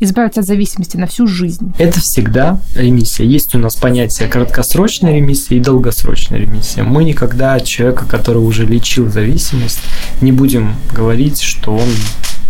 избавиться 0.00 0.40
от 0.40 0.46
зависимости 0.46 0.96
на 0.96 1.06
всю 1.06 1.26
жизнь? 1.26 1.74
Это 1.78 2.00
всегда 2.00 2.60
ремиссия. 2.74 3.26
Есть 3.26 3.54
у 3.54 3.58
нас 3.58 3.76
понятие 3.76 4.28
краткосрочная 4.28 5.16
ремиссия 5.16 5.58
и 5.58 5.60
долгосрочная 5.60 6.38
ремиссия. 6.38 6.82
Мы 6.82 7.04
никогда 7.04 7.58
человека, 7.60 8.06
который 8.06 8.38
уже 8.38 8.66
лечил 8.66 9.10
зависимость, 9.10 9.80
не 10.20 10.32
будем 10.32 10.74
говорить, 10.94 11.40
что 11.40 11.74
он 11.74 11.88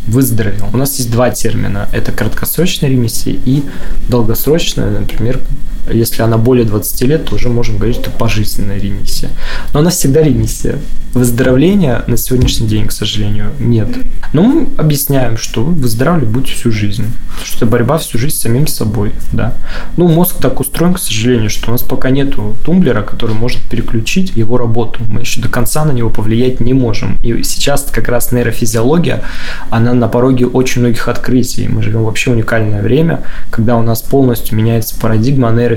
выздоровел. 0.07 0.69
У 0.73 0.77
нас 0.77 0.97
есть 0.99 1.11
два 1.11 1.31
термина. 1.31 1.89
Это 1.93 2.13
краткосрочная 2.13 2.91
ремиссия 2.91 3.39
и 3.45 3.63
долгосрочная, 4.09 5.01
например, 5.01 5.41
если 5.91 6.23
она 6.23 6.39
более 6.39 6.65
20 6.65 7.03
лет, 7.03 7.25
то 7.27 7.35
уже 7.35 7.49
можем 7.49 7.77
говорить, 7.77 7.97
что 7.97 8.11
пожизненная 8.11 8.79
ремиссия. 8.79 9.31
Но 9.73 9.81
она 9.81 9.91
всегда 9.91 10.23
ремиссия. 10.23 10.79
Выздоровления 11.15 12.05
на 12.07 12.19
сегодняшний 12.19 12.67
день, 12.67 12.87
к 12.87 12.93
сожалению, 12.93 13.51
нет. 13.59 13.89
Но 14.35 14.43
мы 14.43 14.69
объясняем, 14.77 15.39
что 15.39 15.65
вы 15.65 15.73
выздоравливать 15.73 16.29
будете 16.29 16.53
всю 16.53 16.71
жизнь. 16.71 17.07
Что 17.43 17.57
это 17.57 17.67
борьба 17.67 17.97
всю 17.97 18.19
жизнь 18.19 18.37
с 18.37 18.41
самим 18.41 18.67
собой. 18.67 19.13
Да? 19.33 19.55
Ну, 19.97 20.09
мозг 20.09 20.37
так 20.41 20.61
устроен, 20.61 20.93
к 20.93 20.99
сожалению, 20.99 21.49
что 21.49 21.69
у 21.69 21.73
нас 21.73 21.83
пока 21.83 22.11
нету 22.11 22.55
тумблера, 22.65 23.03
который 23.03 23.35
может 23.35 23.63
переключить 23.63 24.37
его 24.37 24.59
работу. 24.59 25.01
Мы 25.09 25.21
еще 25.21 25.41
до 25.41 25.49
конца 25.49 25.87
на 25.87 25.93
него 25.93 26.11
повлиять 26.11 26.61
не 26.61 26.75
можем. 26.75 27.19
И 27.23 27.43
сейчас 27.45 27.89
как 27.91 28.09
раз 28.09 28.33
нейрофизиология, 28.33 29.23
она 29.71 29.95
на 29.95 30.09
пороге 30.09 30.47
очень 30.47 30.83
многих 30.83 31.09
открытий. 31.09 31.67
Мы 31.67 31.83
живем 31.83 32.05
вообще 32.05 32.31
уникальное 32.31 32.83
время, 32.83 33.23
когда 33.51 33.77
у 33.77 33.83
нас 33.83 34.03
полностью 34.03 34.57
меняется 34.59 34.97
парадигма 35.01 35.51
нейрофизиологии 35.51 35.76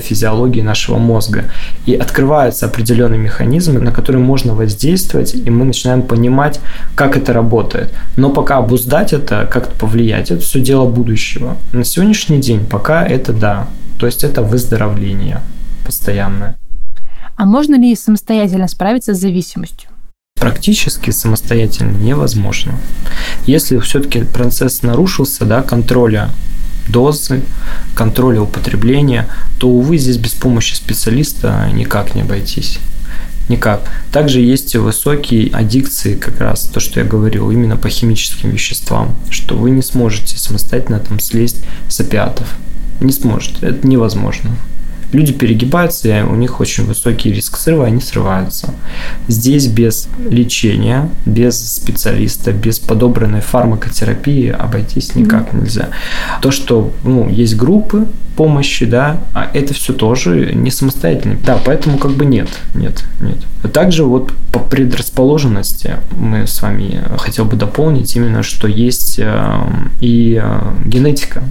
нашего 0.64 0.98
мозга. 0.98 1.46
И 1.86 1.96
открываются 1.96 2.66
определенные 2.66 3.20
механизмы, 3.20 3.80
на 3.80 3.92
которые 3.92 4.22
можно 4.24 4.54
воздействовать, 4.54 5.34
и 5.36 5.50
мы 5.50 5.66
начинаем 5.66 6.02
понимать, 6.02 6.60
как 6.96 7.18
это 7.18 7.34
работает. 7.34 7.94
Но 8.18 8.30
пока 8.30 8.58
обуздать 8.58 9.14
это, 9.14 9.48
как-то 9.52 9.76
повлиять, 9.78 10.32
это 10.32 10.42
все 10.42 10.60
дело 10.60 10.90
будущего. 10.90 11.58
На 11.74 11.84
сегодняшний 11.84 12.40
день 12.40 12.66
пока 12.66 13.06
это 13.06 13.34
да. 13.34 13.68
То 14.00 14.06
есть 14.06 14.24
это 14.24 14.42
выздоровление 14.42 15.42
постоянное. 15.86 16.56
А 17.36 17.46
можно 17.46 17.76
ли 17.76 17.96
самостоятельно 17.96 18.68
справиться 18.68 19.14
с 19.14 19.20
зависимостью? 19.20 19.90
практически 20.40 21.12
самостоятельно 21.12 21.98
невозможно. 21.98 22.74
Если 23.46 23.78
все-таки 23.80 24.24
процесс 24.24 24.82
нарушился, 24.82 25.46
да, 25.46 25.62
контроля 25.62 26.30
дозы, 26.90 27.42
контроля 27.96 28.42
употребления, 28.42 29.28
то, 29.58 29.70
увы, 29.70 29.98
здесь 29.98 30.18
без 30.18 30.34
помощи 30.34 30.74
специалиста 30.74 31.70
никак 31.74 32.16
не 32.16 32.22
обойтись. 32.22 32.80
Никак. 33.48 33.82
Также 34.12 34.42
есть 34.42 34.76
высокие 34.76 35.52
аддикции, 35.52 36.16
как 36.16 36.40
раз 36.40 36.66
то, 36.66 36.80
что 36.80 37.00
я 37.00 37.06
говорил, 37.06 37.50
именно 37.50 37.78
по 37.78 37.90
химическим 37.90 38.52
веществам, 38.52 39.16
что 39.32 39.56
вы 39.56 39.72
не 39.72 39.82
сможете 39.82 40.38
самостоятельно 40.38 41.00
там 41.00 41.20
слезть 41.20 41.64
с 41.88 42.00
опиатов. 42.00 42.48
Не 43.00 43.12
сможете, 43.12 43.66
это 43.66 43.88
невозможно 43.88 44.52
Люди 45.12 45.34
перегибаются, 45.34 46.26
у 46.30 46.36
них 46.36 46.60
очень 46.60 46.86
высокий 46.86 47.32
риск 47.32 47.58
срыва, 47.58 47.86
они 47.86 48.02
срываются. 48.02 48.74
Здесь 49.28 49.68
без 49.68 50.08
лечения, 50.30 51.10
без 51.26 51.74
специалиста, 51.76 52.52
без 52.52 52.80
подобранной 52.80 53.42
фармакотерапии 53.42 54.50
обойтись 54.50 55.16
никак 55.16 55.54
нельзя. 55.54 55.90
То, 56.42 56.52
что 56.52 56.94
ну, 57.04 57.28
есть 57.30 57.56
группы 57.56 58.06
помощи, 58.36 58.86
да, 58.86 59.20
а 59.34 59.50
это 59.54 59.74
все 59.74 59.94
тоже 59.94 60.54
не 60.54 60.72
самостоятельно. 60.72 61.38
Да, 61.44 61.60
поэтому 61.66 61.98
как 61.98 62.12
бы 62.12 62.26
нет, 62.26 62.48
нет, 62.74 63.04
нет. 63.20 63.38
Также 63.74 64.06
вот 64.06 64.32
по 64.54 64.60
предрасположенности 64.60 65.98
мы 66.12 66.48
с 66.48 66.62
вами 66.62 67.04
хотел 67.18 67.46
бы 67.46 67.58
дополнить 67.58 68.16
именно, 68.16 68.42
что 68.42 68.68
есть 68.68 69.20
э, 69.20 69.60
и 70.00 70.40
э, 70.42 70.62
генетика 70.86 71.44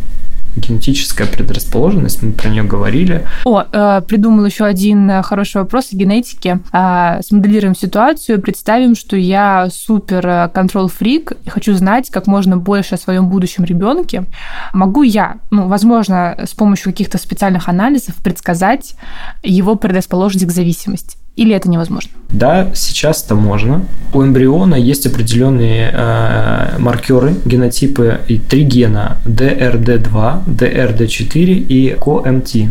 генетическая 0.56 1.26
предрасположенность, 1.26 2.22
мы 2.22 2.32
про 2.32 2.48
нее 2.48 2.62
говорили. 2.62 3.26
О, 3.44 3.64
э, 3.70 4.02
придумал 4.06 4.44
еще 4.44 4.64
один 4.64 5.10
э, 5.10 5.22
хороший 5.22 5.58
вопрос 5.58 5.88
о 5.92 5.96
генетике. 5.96 6.60
Э, 6.72 7.20
смоделируем 7.22 7.74
ситуацию, 7.74 8.40
представим, 8.40 8.94
что 8.94 9.16
я 9.16 9.68
супер 9.70 10.50
контрол-фрик 10.52 11.32
и 11.44 11.50
хочу 11.50 11.74
знать 11.74 12.10
как 12.10 12.26
можно 12.26 12.56
больше 12.56 12.94
о 12.94 12.98
своем 12.98 13.28
будущем 13.28 13.64
ребенке. 13.64 14.24
Могу 14.72 15.02
я, 15.02 15.36
ну, 15.50 15.68
возможно, 15.68 16.36
с 16.46 16.54
помощью 16.54 16.92
каких-то 16.92 17.18
специальных 17.18 17.68
анализов 17.68 18.16
предсказать 18.16 18.94
его 19.42 19.74
предрасположенность 19.74 20.46
к 20.46 20.50
зависимости? 20.50 21.17
Или 21.38 21.54
это 21.54 21.70
невозможно? 21.70 22.10
Да, 22.30 22.72
сейчас 22.74 23.24
это 23.24 23.36
можно. 23.36 23.84
У 24.12 24.24
эмбриона 24.24 24.74
есть 24.74 25.06
определенные 25.06 25.88
э, 25.92 26.78
маркеры, 26.80 27.36
генотипы 27.44 28.18
и 28.26 28.38
три 28.38 28.64
гена 28.64 29.18
DRD2, 29.24 30.46
DRD4 30.46 31.44
и 31.68 31.94
COMT. 31.94 32.70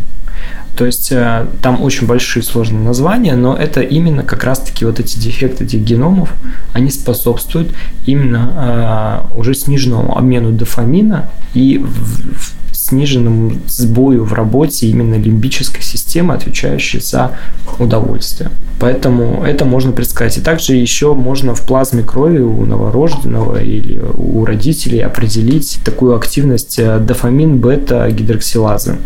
То 0.75 0.85
есть 0.85 1.13
э, 1.13 1.45
там 1.61 1.81
очень 1.81 2.07
большие 2.07 2.43
сложные 2.43 2.83
названия, 2.83 3.37
но 3.37 3.55
это 3.55 3.79
именно 3.79 4.23
как 4.23 4.43
раз-таки 4.43 4.83
вот 4.83 4.99
эти 4.99 5.17
дефекты 5.17 5.63
этих 5.63 5.79
геномов, 5.79 6.33
они 6.73 6.91
способствуют 6.91 7.73
именно 8.05 9.23
э, 9.31 9.39
уже 9.39 9.55
сниженному 9.55 10.17
обмену 10.17 10.51
дофамина 10.51 11.29
и 11.53 11.77
в, 11.77 12.53
сниженному 12.87 13.51
сбою 13.67 14.23
в 14.23 14.33
работе 14.33 14.87
именно 14.87 15.15
лимбической 15.15 15.81
системы, 15.81 16.33
отвечающей 16.33 16.99
за 16.99 17.31
удовольствие. 17.79 18.49
Поэтому 18.79 19.43
это 19.43 19.65
можно 19.65 19.91
предсказать. 19.91 20.37
И 20.37 20.41
также 20.41 20.75
еще 20.75 21.13
можно 21.13 21.55
в 21.55 21.61
плазме 21.61 22.03
крови 22.03 22.39
у 22.39 22.65
новорожденного 22.65 23.61
или 23.61 23.99
у 24.13 24.45
родителей 24.45 24.99
определить 24.99 25.79
такую 25.83 26.15
активность 26.15 26.77
э, 26.79 26.99
дофамин 26.99 27.57
бета-гидроксилазы. 27.57 28.97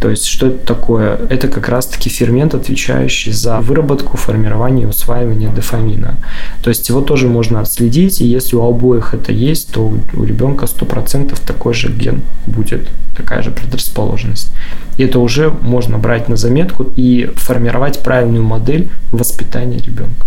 То 0.00 0.10
есть, 0.10 0.26
что 0.26 0.46
это 0.46 0.66
такое? 0.66 1.18
Это 1.28 1.48
как 1.48 1.68
раз-таки 1.68 2.08
фермент, 2.08 2.54
отвечающий 2.54 3.32
за 3.32 3.60
выработку, 3.60 4.16
формирование 4.16 4.86
и 4.86 4.88
усваивание 4.88 5.50
дофамина. 5.50 6.16
То 6.62 6.70
есть, 6.70 6.88
его 6.88 7.00
тоже 7.00 7.26
можно 7.26 7.60
отследить, 7.60 8.20
и 8.20 8.26
если 8.26 8.56
у 8.56 8.62
обоих 8.62 9.12
это 9.12 9.32
есть, 9.32 9.72
то 9.72 9.92
у 10.14 10.24
ребенка 10.24 10.66
100% 10.66 11.36
такой 11.44 11.74
же 11.74 11.88
ген 11.88 12.22
будет, 12.46 12.88
такая 13.28 13.42
же 13.42 13.50
предрасположенность. 13.50 14.52
И 14.96 15.02
это 15.02 15.18
уже 15.18 15.50
можно 15.50 15.98
брать 15.98 16.28
на 16.28 16.36
заметку 16.36 16.84
и 16.96 17.26
формировать 17.34 18.02
правильную 18.02 18.42
модель 18.42 18.90
воспитания 19.12 19.78
ребенка. 19.78 20.26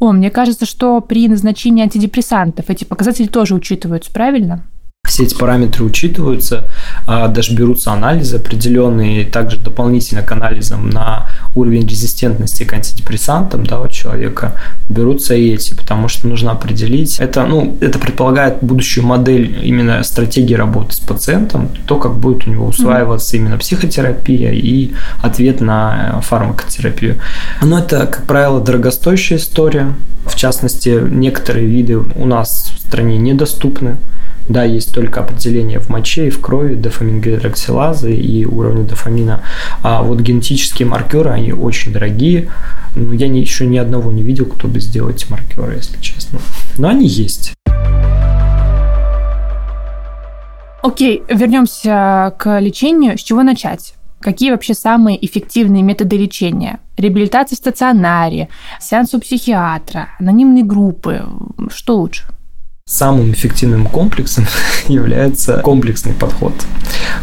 О, 0.00 0.10
мне 0.10 0.30
кажется, 0.30 0.66
что 0.66 1.00
при 1.00 1.28
назначении 1.28 1.84
антидепрессантов 1.84 2.68
эти 2.68 2.84
показатели 2.84 3.28
тоже 3.28 3.54
учитываются, 3.54 4.10
правильно? 4.12 4.64
Все 5.10 5.24
эти 5.24 5.34
параметры 5.34 5.84
учитываются, 5.84 6.68
а, 7.04 7.26
даже 7.26 7.52
берутся 7.52 7.90
анализы 7.92 8.36
определенные, 8.36 9.24
также 9.24 9.58
дополнительно 9.58 10.22
к 10.22 10.30
анализам 10.30 10.88
на 10.88 11.26
уровень 11.56 11.84
резистентности 11.84 12.62
к 12.62 12.72
антидепрессантам 12.72 13.66
да, 13.66 13.80
у 13.80 13.88
человека 13.88 14.54
берутся 14.88 15.34
и 15.34 15.50
эти, 15.50 15.74
потому 15.74 16.06
что 16.06 16.28
нужно 16.28 16.52
определить. 16.52 17.18
Это, 17.18 17.44
ну, 17.44 17.76
это 17.80 17.98
предполагает 17.98 18.58
будущую 18.62 19.04
модель 19.04 19.58
именно 19.64 20.00
стратегии 20.04 20.54
работы 20.54 20.94
с 20.94 21.00
пациентом, 21.00 21.70
то, 21.86 21.96
как 21.96 22.16
будет 22.16 22.46
у 22.46 22.50
него 22.50 22.66
усваиваться 22.66 23.36
именно 23.36 23.58
психотерапия 23.58 24.52
и 24.52 24.92
ответ 25.22 25.60
на 25.60 26.20
фармакотерапию. 26.22 27.16
Но 27.62 27.80
это, 27.80 28.06
как 28.06 28.26
правило, 28.26 28.60
дорогостоящая 28.60 29.38
история. 29.38 29.92
В 30.24 30.36
частности, 30.36 31.00
некоторые 31.10 31.66
виды 31.66 31.96
у 31.96 32.26
нас 32.26 32.72
в 32.76 32.86
стране 32.86 33.18
недоступны. 33.18 33.96
Да, 34.50 34.64
есть 34.64 34.92
только 34.92 35.20
определение 35.20 35.78
в 35.78 35.90
моче 35.90 36.26
и 36.26 36.30
в 36.30 36.40
крови 36.40 36.74
дофамингидроксилазы 36.74 38.12
и 38.12 38.44
уровня 38.44 38.82
дофамина. 38.82 39.44
А 39.84 40.02
вот 40.02 40.18
генетические 40.18 40.88
маркеры, 40.88 41.30
они 41.30 41.52
очень 41.52 41.92
дорогие. 41.92 42.50
Ну, 42.96 43.12
я 43.12 43.26
еще 43.26 43.64
ни 43.64 43.78
одного 43.78 44.10
не 44.10 44.24
видел, 44.24 44.46
кто 44.46 44.66
бы 44.66 44.80
сделал 44.80 45.10
эти 45.10 45.30
маркеры, 45.30 45.76
если 45.76 46.00
честно. 46.00 46.40
Но 46.78 46.88
они 46.88 47.06
есть. 47.06 47.52
Окей, 50.82 51.22
вернемся 51.28 52.34
к 52.36 52.58
лечению. 52.58 53.18
С 53.18 53.22
чего 53.22 53.44
начать? 53.44 53.94
Какие 54.20 54.50
вообще 54.50 54.74
самые 54.74 55.24
эффективные 55.24 55.84
методы 55.84 56.16
лечения? 56.16 56.80
Реабилитация 56.96 57.54
в 57.54 57.60
стационаре, 57.60 58.48
сеанс 58.80 59.14
у 59.14 59.20
психиатра, 59.20 60.08
анонимные 60.18 60.64
группы. 60.64 61.22
Что 61.72 61.98
лучше? 61.98 62.24
Самым 62.90 63.30
эффективным 63.30 63.86
комплексом 63.86 64.46
является 64.88 65.58
комплексный 65.58 66.12
подход, 66.12 66.52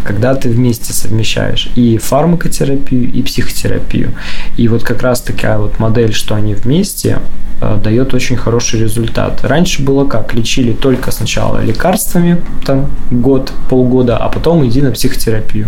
когда 0.06 0.34
ты 0.34 0.47
вместе 0.47 0.93
совмещаешь 0.93 1.69
и 1.75 1.97
фармакотерапию, 1.97 3.12
и 3.12 3.21
психотерапию. 3.21 4.13
И 4.56 4.69
вот 4.69 4.84
как 4.84 5.01
раз 5.01 5.19
такая 5.19 5.58
вот 5.58 5.77
модель, 5.77 6.13
что 6.13 6.36
они 6.36 6.56
вместе, 6.56 7.19
э, 7.60 7.77
дает 7.84 8.13
очень 8.13 8.38
хороший 8.38 8.80
результат. 8.80 9.43
Раньше 9.43 9.84
было 9.84 10.06
как? 10.06 10.34
Лечили 10.34 10.71
только 10.71 11.12
сначала 11.12 11.62
лекарствами, 11.62 12.41
там, 12.65 12.89
год, 13.12 13.51
полгода, 13.69 14.15
а 14.15 14.30
потом 14.30 14.65
иди 14.65 14.82
на 14.82 14.91
психотерапию. 14.91 15.67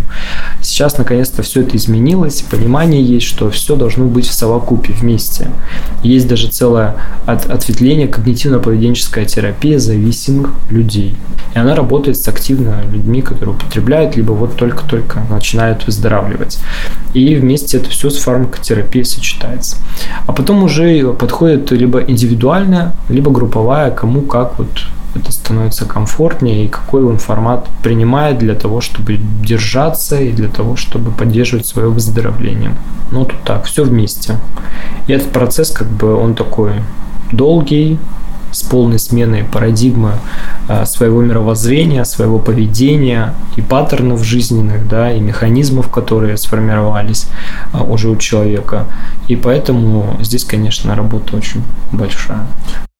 Сейчас, 0.62 0.96
наконец-то, 0.96 1.42
все 1.42 1.60
это 1.60 1.76
изменилось, 1.76 2.40
понимание 2.40 3.04
есть, 3.04 3.26
что 3.26 3.50
все 3.50 3.76
должно 3.76 4.06
быть 4.06 4.26
в 4.26 4.32
совокупе, 4.32 4.94
вместе. 4.94 5.50
Есть 6.02 6.26
даже 6.26 6.48
целое 6.48 6.96
от, 7.26 7.50
ответвление 7.50 8.08
когнитивно-поведенческая 8.08 9.26
терапия 9.26 9.78
зависимых 9.90 10.50
людей. 10.70 11.16
И 11.54 11.58
она 11.58 11.74
работает 11.74 12.16
с 12.16 12.28
активно 12.28 12.82
людьми, 12.92 13.22
которые 13.22 13.54
употребляют, 13.56 14.16
либо 14.16 14.32
вот 14.32 14.56
только-только 14.56 15.22
начинают 15.30 15.86
выздоравливать. 15.86 16.58
И 17.14 17.34
вместе 17.34 17.78
это 17.78 17.90
все 17.90 18.08
с 18.08 18.18
фармакотерапией 18.18 19.04
сочетается. 19.04 19.76
А 20.26 20.32
потом 20.32 20.62
уже 20.62 21.12
подходит 21.12 21.72
либо 21.72 22.00
индивидуальная, 22.00 22.92
либо 23.08 23.30
групповая, 23.30 23.90
кому 23.90 24.22
как 24.22 24.58
вот 24.58 24.68
это 25.16 25.32
становится 25.32 25.86
комфортнее 25.86 26.64
и 26.64 26.68
какой 26.68 27.02
он 27.02 27.18
формат 27.18 27.66
принимает 27.82 28.38
для 28.38 28.54
того, 28.54 28.80
чтобы 28.80 29.18
держаться 29.44 30.20
и 30.20 30.30
для 30.30 30.48
того, 30.48 30.76
чтобы 30.76 31.10
поддерживать 31.10 31.66
свое 31.66 31.88
выздоровление. 31.88 32.76
Ну, 33.10 33.24
тут 33.24 33.42
так, 33.44 33.64
все 33.64 33.82
вместе. 33.82 34.36
И 35.08 35.12
этот 35.12 35.32
процесс, 35.32 35.70
как 35.72 35.88
бы, 35.88 36.14
он 36.14 36.34
такой 36.34 36.74
долгий, 37.32 37.98
с 38.52 38.62
полной 38.62 38.98
сменой 38.98 39.44
парадигмы 39.44 40.12
а, 40.68 40.84
своего 40.84 41.22
мировоззрения, 41.22 42.04
своего 42.04 42.38
поведения 42.38 43.34
и 43.56 43.62
паттернов 43.62 44.22
жизненных, 44.24 44.88
да, 44.88 45.12
и 45.12 45.20
механизмов, 45.20 45.90
которые 45.90 46.36
сформировались 46.36 47.26
а, 47.72 47.82
уже 47.82 48.08
у 48.08 48.16
человека. 48.16 48.86
И 49.28 49.36
поэтому 49.36 50.16
здесь, 50.20 50.44
конечно, 50.44 50.94
работа 50.94 51.36
очень 51.36 51.62
большая. 51.92 52.46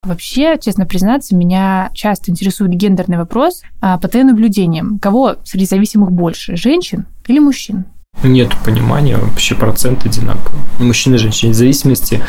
Вообще, 0.02 0.56
честно 0.58 0.86
признаться, 0.86 1.36
меня 1.36 1.90
часто 1.92 2.30
интересует 2.30 2.72
гендерный 2.72 3.18
вопрос 3.18 3.62
а, 3.82 3.98
по 3.98 4.08
твоим 4.08 4.28
наблюдениям. 4.28 4.98
Кого 4.98 5.36
среди 5.44 5.66
зависимых 5.66 6.10
больше, 6.10 6.56
женщин 6.56 7.06
или 7.26 7.38
мужчин? 7.38 7.84
Нет 8.22 8.52
понимания, 8.64 9.16
вообще 9.16 9.54
процент 9.54 10.04
одинаковый. 10.04 10.60
У 10.78 10.84
мужчин 10.84 11.14
и 11.14 11.18
женщин. 11.18 11.50
В 11.50 11.54
зависимости 11.54 12.22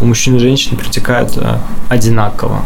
у 0.00 0.06
мужчин 0.06 0.36
и 0.36 0.38
женщин 0.38 0.76
протекают 0.76 1.36
а, 1.36 1.60
одинаково. 1.88 2.62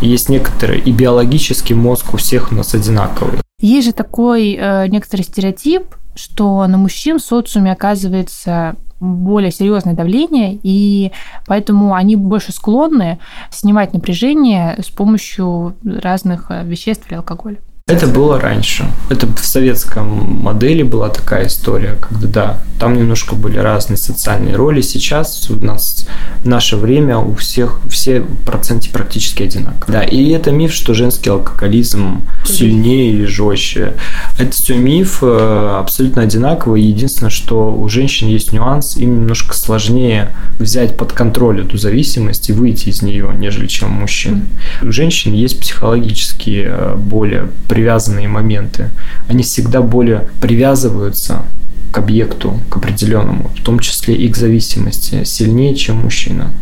Есть 0.00 0.28
некоторые, 0.28 0.80
и 0.80 0.90
биологический 0.90 1.74
мозг 1.74 2.12
у 2.12 2.16
всех 2.16 2.50
у 2.50 2.54
нас 2.56 2.74
одинаковый. 2.74 3.38
Есть 3.60 3.86
же 3.86 3.92
такой 3.92 4.56
э, 4.60 4.88
некоторый 4.88 5.22
стереотип, 5.22 5.94
что 6.16 6.66
на 6.66 6.76
мужчин 6.76 7.18
в 7.18 7.22
социуме 7.22 7.72
оказывается 7.72 8.74
более 8.98 9.52
серьезное 9.52 9.94
давление, 9.94 10.58
и 10.62 11.12
поэтому 11.46 11.94
они 11.94 12.16
больше 12.16 12.52
склонны 12.52 13.20
снимать 13.50 13.92
напряжение 13.94 14.76
с 14.82 14.90
помощью 14.90 15.76
разных 15.84 16.50
э, 16.50 16.64
веществ 16.64 17.06
или 17.06 17.16
алкоголя. 17.16 17.58
Это 17.86 18.06
было 18.06 18.40
раньше. 18.40 18.90
Это 19.10 19.26
в 19.26 19.44
советском 19.44 20.06
модели 20.42 20.82
была 20.82 21.10
такая 21.10 21.48
история, 21.48 21.98
когда 22.00 22.26
да, 22.26 22.60
там 22.80 22.96
немножко 22.96 23.34
были 23.34 23.58
разные 23.58 23.98
социальные 23.98 24.56
роли. 24.56 24.80
Сейчас 24.80 25.50
у 25.50 25.62
нас 25.62 26.06
в 26.42 26.48
наше 26.48 26.76
время 26.76 27.18
у 27.18 27.34
всех 27.34 27.80
все 27.90 28.22
проценты 28.46 28.88
практически 28.88 29.42
одинаковые. 29.42 30.00
Да, 30.00 30.02
и 30.02 30.30
это 30.30 30.50
миф, 30.50 30.72
что 30.72 30.94
женский 30.94 31.28
алкоголизм 31.28 32.22
сильнее 32.46 33.10
или 33.10 33.26
жестче. 33.26 33.92
Это 34.38 34.52
все 34.52 34.78
миф, 34.78 35.18
э, 35.20 35.76
абсолютно 35.78 36.22
одинаковый. 36.22 36.80
Единственное, 36.80 37.28
что 37.28 37.70
у 37.70 37.86
женщин 37.90 38.28
есть 38.28 38.54
нюанс, 38.54 38.96
им 38.96 39.20
немножко 39.20 39.54
сложнее 39.54 40.34
взять 40.58 40.96
под 40.96 41.12
контроль 41.12 41.60
эту 41.60 41.76
зависимость 41.76 42.48
и 42.48 42.54
выйти 42.54 42.88
из 42.88 43.02
нее, 43.02 43.30
нежели 43.36 43.66
чем 43.66 43.94
у 43.94 44.00
мужчин. 44.00 44.46
У 44.82 44.90
женщин 44.90 45.34
есть 45.34 45.60
психологические 45.60 46.66
э, 46.70 46.94
более 46.96 47.48
привязанные 47.74 48.28
моменты. 48.28 48.90
Они 49.26 49.42
всегда 49.42 49.82
более 49.82 50.28
привязываются 50.40 51.42
к 51.90 51.98
объекту, 51.98 52.60
к 52.68 52.76
определенному, 52.76 53.50
в 53.58 53.62
том 53.64 53.80
числе 53.80 54.14
и 54.14 54.28
к 54.28 54.36
зависимости, 54.36 55.24
сильнее, 55.24 55.74
чем 55.74 55.96
мужчина. 55.96 56.52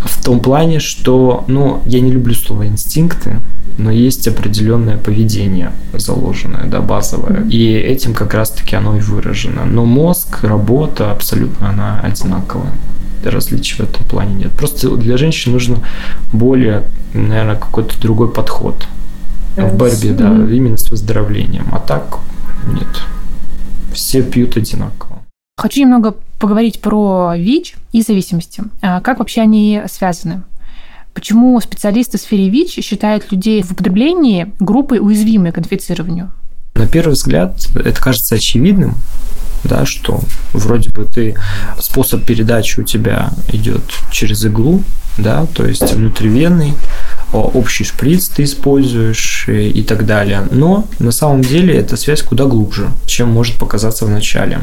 В 0.00 0.24
том 0.24 0.40
плане, 0.40 0.80
что, 0.80 1.44
ну, 1.46 1.82
я 1.86 2.00
не 2.00 2.10
люблю 2.10 2.34
слово 2.34 2.66
инстинкты, 2.66 3.38
но 3.78 3.92
есть 3.92 4.26
определенное 4.26 4.96
поведение 4.96 5.70
заложенное, 5.94 6.64
да, 6.64 6.80
базовое. 6.80 7.44
И 7.48 7.72
этим 7.72 8.12
как 8.12 8.34
раз-таки 8.34 8.74
оно 8.74 8.96
и 8.96 9.00
выражено. 9.00 9.64
Но 9.66 9.84
мозг, 9.84 10.42
работа 10.42 11.12
абсолютно 11.12 11.68
она 11.68 12.00
одинаковая. 12.00 12.72
Различий 13.24 13.76
в 13.76 13.80
этом 13.80 14.04
плане 14.04 14.34
нет. 14.34 14.52
Просто 14.52 14.96
для 14.96 15.16
женщин 15.16 15.52
нужно 15.52 15.78
более, 16.32 16.82
наверное, 17.14 17.56
какой-то 17.56 18.00
другой 18.00 18.32
подход 18.32 18.86
в 19.56 19.76
борьбе, 19.76 20.12
да, 20.12 20.28
именно 20.28 20.76
с 20.76 20.90
выздоровлением. 20.90 21.68
А 21.72 21.80
так 21.80 22.18
нет. 22.68 23.02
Все 23.92 24.22
пьют 24.22 24.56
одинаково. 24.56 25.22
Хочу 25.56 25.80
немного 25.80 26.14
поговорить 26.38 26.80
про 26.80 27.34
ВИЧ 27.36 27.76
и 27.92 28.02
зависимости. 28.02 28.62
А 28.82 29.00
как 29.00 29.18
вообще 29.18 29.40
они 29.40 29.82
связаны? 29.90 30.42
Почему 31.14 31.58
специалисты 31.62 32.18
в 32.18 32.20
сфере 32.20 32.50
ВИЧ 32.50 32.84
считают 32.84 33.32
людей 33.32 33.62
в 33.62 33.72
употреблении 33.72 34.52
группой 34.60 34.98
уязвимой 34.98 35.52
к 35.52 35.58
инфицированию? 35.58 36.30
На 36.74 36.86
первый 36.86 37.12
взгляд 37.12 37.66
это 37.74 37.98
кажется 37.98 38.34
очевидным, 38.34 38.96
да, 39.64 39.86
что 39.86 40.20
вроде 40.52 40.90
бы 40.90 41.06
ты 41.06 41.36
способ 41.80 42.22
передачи 42.24 42.80
у 42.80 42.82
тебя 42.82 43.30
идет 43.50 43.80
через 44.12 44.44
иглу, 44.44 44.82
да, 45.16 45.46
то 45.46 45.66
есть 45.66 45.90
внутривенный, 45.94 46.74
общий 47.40 47.84
шприц 47.84 48.28
ты 48.28 48.44
используешь 48.44 49.44
э, 49.48 49.68
и 49.68 49.82
так 49.82 50.06
далее. 50.06 50.46
Но 50.50 50.86
на 50.98 51.12
самом 51.12 51.42
деле 51.42 51.74
эта 51.74 51.96
связь 51.96 52.22
куда 52.22 52.44
глубже, 52.44 52.88
чем 53.06 53.30
может 53.30 53.56
показаться 53.56 54.06
в 54.06 54.10
начале. 54.10 54.60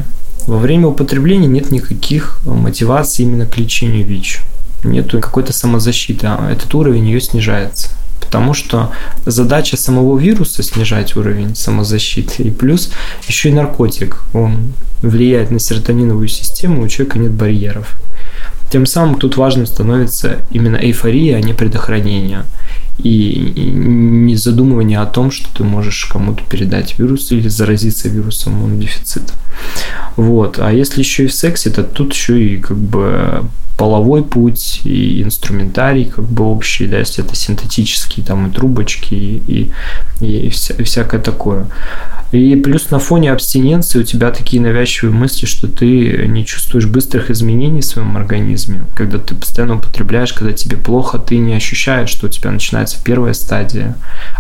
Во 0.48 0.58
время 0.58 0.88
употребления 0.88 1.48
нет 1.48 1.72
никаких 1.72 2.40
мотиваций 2.46 3.26
именно 3.26 3.46
к 3.46 3.58
лечению 3.58 4.06
ВИЧ. 4.06 4.42
Нет 4.84 5.12
какой-то 5.12 5.54
самозащиты, 5.54 6.28
а 6.28 6.52
этот 6.52 6.74
уровень 6.76 7.06
ее 7.06 7.22
снижается. 7.22 7.90
Потому 8.20 8.54
что 8.54 8.92
задача 9.26 9.78
самого 9.78 10.18
вируса 10.18 10.64
снижать 10.64 11.16
уровень 11.16 11.56
самозащиты. 11.56 12.44
И 12.44 12.52
плюс 12.52 12.92
еще 13.28 13.50
и 13.50 13.54
наркотик. 13.54 14.24
Он 14.34 14.74
влияет 15.02 15.52
на 15.52 15.60
серотониновую 15.60 16.28
систему, 16.28 16.82
у 16.84 16.88
человека 16.88 17.20
нет 17.20 17.32
барьеров. 17.32 17.98
Тем 18.72 18.86
самым 18.86 19.20
тут 19.20 19.38
важным 19.38 19.68
становится 19.68 20.40
именно 20.50 20.78
эйфория, 20.78 21.38
а 21.38 21.42
не 21.42 21.54
предохранение. 21.54 22.44
И 23.00 23.54
не 23.74 24.36
задумывание 24.36 25.00
о 25.00 25.06
том, 25.06 25.32
что 25.32 25.48
ты 25.54 25.64
можешь 25.64 26.06
кому-то 26.06 26.44
передать 26.44 27.00
вирус 27.00 27.32
или 27.32 27.48
заразиться 27.48 28.08
вирусом 28.08 28.54
иммунодефицита. 28.54 29.34
Вот. 30.16 30.60
А 30.60 30.72
если 30.72 31.00
еще 31.00 31.26
и 31.26 31.28
в 31.28 31.34
сексе, 31.34 31.70
то 31.70 31.84
тут 31.84 32.14
еще 32.14 32.42
и 32.42 32.58
как 32.58 32.78
бы 32.78 33.44
половой 33.78 34.24
путь 34.24 34.82
и 34.84 35.24
инструментарий 35.24 36.06
как 36.06 36.26
бы 36.26 36.46
общий, 36.46 36.88
да, 36.88 37.00
если 37.00 37.26
это 37.26 37.36
синтетические 37.36 38.26
там 38.26 38.48
и 38.48 38.52
трубочки 38.52 39.16
и, 39.16 39.72
и, 40.22 40.28
и, 40.46 40.50
вся, 40.50 40.76
всякое 40.84 41.20
такое. 41.20 41.66
И 42.32 42.56
плюс 42.56 42.90
на 42.90 42.98
фоне 42.98 43.32
абстиненции 43.32 44.00
у 44.00 44.04
тебя 44.04 44.32
такие 44.32 44.60
навязчивые 44.62 45.14
мысли, 45.14 45.46
что 45.46 45.68
ты 45.68 46.26
не 46.28 46.46
чувствуешь 46.46 46.88
быстрых 46.88 47.30
изменений 47.30 47.82
в 47.82 47.86
своем 47.86 48.18
организме. 48.18 48.86
Когда 48.96 49.20
ты 49.20 49.36
постоянно 49.36 49.76
употребляешь, 49.76 50.34
когда 50.34 50.52
тебе 50.52 50.78
плохо, 50.78 51.20
ты 51.20 51.38
не 51.38 51.54
ощущаешь, 51.54 52.10
что 52.10 52.26
у 52.26 52.30
тебя 52.30 52.50
начинается 52.84 52.98
первая 53.04 53.34
стадия, 53.34 53.96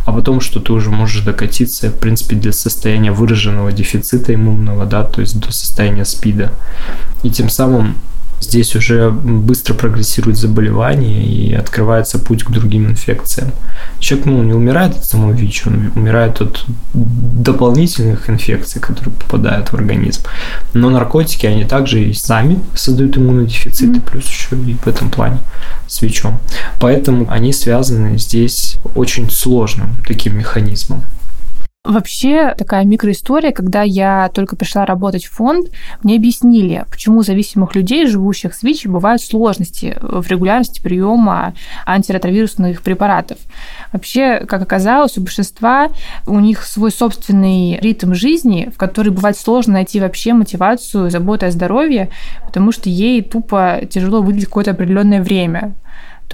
а 0.05 0.11
потом, 0.11 0.41
что 0.41 0.59
ты 0.59 0.73
уже 0.73 0.89
можешь 0.89 1.23
докатиться, 1.23 1.89
в 1.89 1.97
принципе, 1.97 2.35
для 2.35 2.51
состояния 2.51 3.11
выраженного 3.11 3.71
дефицита 3.71 4.33
иммунного, 4.33 4.85
да, 4.85 5.03
то 5.03 5.21
есть 5.21 5.39
до 5.39 5.51
состояния 5.51 6.05
СПИДа. 6.05 6.51
И 7.23 7.29
тем 7.29 7.49
самым 7.49 7.95
здесь 8.43 8.75
уже 8.75 9.09
быстро 9.09 9.73
прогрессирует 9.73 10.37
заболевание 10.37 11.25
и 11.25 11.53
открывается 11.53 12.19
путь 12.19 12.43
к 12.43 12.51
другим 12.51 12.87
инфекциям. 12.87 13.51
Человек 13.99 14.25
ну, 14.27 14.43
не 14.43 14.53
умирает 14.53 14.95
от 14.95 15.05
самого 15.05 15.31
ВИЧ, 15.31 15.67
он 15.67 15.91
умирает 15.95 16.41
от 16.41 16.65
дополнительных 16.93 18.29
инфекций, 18.29 18.81
которые 18.81 19.13
попадают 19.15 19.69
в 19.69 19.73
организм. 19.73 20.21
Но 20.73 20.89
наркотики, 20.89 21.45
они 21.45 21.65
также 21.65 22.03
и 22.03 22.13
сами 22.13 22.59
создают 22.75 23.17
иммунодефицит, 23.17 23.89
mm-hmm. 23.89 24.11
плюс 24.11 24.27
еще 24.27 24.55
и 24.55 24.75
в 24.75 24.87
этом 24.87 25.09
плане 25.09 25.39
с 25.87 26.01
ВИЧом. 26.01 26.39
Поэтому 26.79 27.29
они 27.29 27.53
связаны 27.53 28.17
здесь 28.17 28.77
очень 28.95 29.29
сложным 29.29 29.95
таким 30.05 30.37
механизмом. 30.37 31.03
Вообще 31.85 32.55
такая 32.57 32.85
микроистория, 32.85 33.51
когда 33.51 33.81
я 33.81 34.31
только 34.33 34.55
пришла 34.55 34.85
работать 34.85 35.25
в 35.25 35.33
фонд, 35.33 35.69
мне 36.01 36.15
объяснили, 36.15 36.85
почему 36.89 37.19
у 37.19 37.23
зависимых 37.23 37.75
людей, 37.75 38.07
живущих 38.07 38.53
с 38.53 38.63
ВИЧ, 38.63 38.85
бывают 38.85 39.21
сложности 39.21 39.97
в 39.99 40.25
регулярности 40.29 40.81
приема 40.81 41.55
антиретровирусных 41.85 42.83
препаратов. 42.83 43.37
Вообще, 43.91 44.45
как 44.45 44.61
оказалось, 44.61 45.17
у 45.17 45.21
большинства 45.21 45.89
у 46.25 46.39
них 46.39 46.63
свой 46.63 46.89
собственный 46.89 47.77
ритм 47.81 48.13
жизни, 48.13 48.71
в 48.73 48.77
который 48.77 49.11
бывает 49.11 49.37
сложно 49.37 49.73
найти 49.73 49.99
вообще 49.99 50.31
мотивацию, 50.31 51.09
заботу 51.09 51.47
о 51.47 51.51
здоровье, 51.51 52.07
потому 52.45 52.71
что 52.71 52.87
ей 52.87 53.21
тупо 53.21 53.81
тяжело 53.89 54.21
выделить 54.21 54.45
какое-то 54.45 54.71
определенное 54.71 55.21
время. 55.21 55.73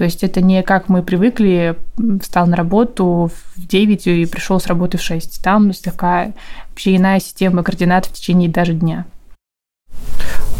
То 0.00 0.04
есть 0.04 0.24
это 0.24 0.40
не 0.40 0.62
как 0.62 0.88
мы 0.88 1.02
привыкли, 1.02 1.76
встал 2.22 2.46
на 2.46 2.56
работу 2.56 3.30
в 3.54 3.66
9 3.66 4.06
и 4.06 4.24
пришел 4.24 4.58
с 4.58 4.66
работы 4.66 4.96
в 4.96 5.02
6. 5.02 5.42
Там 5.42 5.72
такая 5.72 6.32
вообще 6.70 6.96
иная 6.96 7.20
система 7.20 7.62
координат 7.62 8.06
в 8.06 8.12
течение 8.14 8.48
даже 8.48 8.72
дня. 8.72 9.04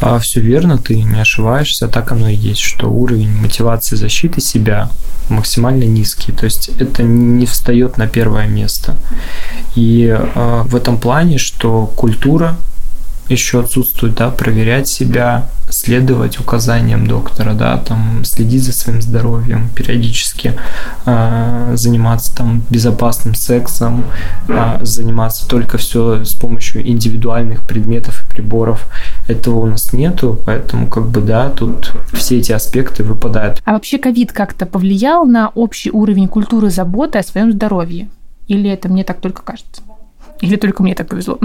А, 0.03 0.18
все 0.18 0.42
верно, 0.42 0.76
ты 0.76 1.03
не 1.03 1.18
ошибаешься, 1.18 1.88
так 1.88 2.12
оно 2.12 2.29
и 2.29 2.35
есть, 2.35 2.61
что 2.61 2.90
уровень 2.90 3.35
мотивации 3.35 3.96
защиты 3.96 4.42
себя 4.42 4.90
максимально 5.31 5.85
низкий, 5.85 6.33
то 6.33 6.44
есть 6.44 6.68
это 6.79 7.03
не 7.03 7.46
встает 7.46 7.96
на 7.96 8.07
первое 8.07 8.46
место. 8.46 8.94
И 9.74 10.05
э, 10.05 10.62
в 10.66 10.76
этом 10.76 10.98
плане, 10.98 11.38
что 11.38 11.87
культура 11.87 12.59
еще 13.30 13.60
отсутствует, 13.60 14.14
да, 14.14 14.30
проверять 14.30 14.88
себя, 14.88 15.46
следовать 15.68 16.40
указаниям 16.40 17.06
доктора, 17.06 17.54
да, 17.54 17.78
там 17.78 18.24
следить 18.24 18.64
за 18.64 18.72
своим 18.72 19.00
здоровьем, 19.00 19.68
периодически 19.74 20.54
э, 21.06 21.72
заниматься 21.76 22.34
там 22.34 22.62
безопасным 22.70 23.34
сексом, 23.34 24.04
э, 24.48 24.78
заниматься 24.82 25.48
только 25.48 25.78
все 25.78 26.24
с 26.24 26.34
помощью 26.34 26.86
индивидуальных 26.86 27.62
предметов 27.66 28.24
и 28.24 28.34
приборов. 28.34 28.86
Этого 29.28 29.60
у 29.60 29.66
нас 29.66 29.92
нету, 29.92 30.40
поэтому 30.44 30.88
как 30.88 31.08
бы 31.08 31.20
да, 31.20 31.50
тут 31.50 31.92
все 32.12 32.38
эти 32.38 32.52
аспекты 32.52 33.04
выпадают. 33.04 33.62
А 33.64 33.72
вообще 33.72 33.98
ковид 33.98 34.32
как-то 34.32 34.66
повлиял 34.66 35.24
на 35.24 35.48
общий 35.50 35.90
уровень 35.90 36.28
культуры 36.28 36.70
заботы 36.70 37.18
о 37.18 37.22
своем 37.22 37.52
здоровье? 37.52 38.08
Или 38.48 38.68
это 38.68 38.88
мне 38.88 39.04
так 39.04 39.20
только 39.20 39.42
кажется? 39.42 39.82
Или 40.40 40.57
только 40.57 40.83
мне 40.83 40.94
так 40.94 41.09
повезло? 41.09 41.38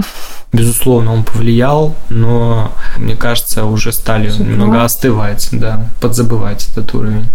Безусловно, 0.52 1.12
он 1.12 1.24
повлиял, 1.24 1.94
но 2.08 2.72
мне 2.96 3.14
кажется, 3.14 3.64
уже 3.64 3.92
стали 3.92 4.28
Все 4.28 4.42
немного 4.42 4.84
остывать, 4.84 5.48
да, 5.52 5.88
подзабывать 6.00 6.68
этот 6.70 6.94
уровень, 6.94 7.26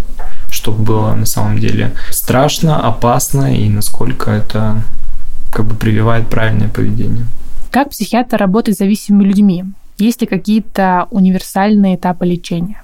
что 0.50 0.72
было 0.72 1.14
на 1.14 1.26
самом 1.26 1.60
деле 1.60 1.94
страшно, 2.10 2.80
опасно 2.88 3.56
и 3.56 3.70
насколько 3.70 4.32
это 4.32 4.82
как 5.52 5.66
бы 5.66 5.76
прививает 5.76 6.28
правильное 6.30 6.70
поведение. 6.70 7.26
Как 7.70 7.90
психиатр 7.92 8.38
работает 8.38 8.78
с 8.78 8.80
зависимыми 8.80 9.26
людьми? 9.26 9.66
Есть 9.98 10.22
ли 10.22 10.28
какие-то 10.28 11.08
универсальные 11.12 11.96
этапы 11.96 12.26
лечения? 12.26 12.82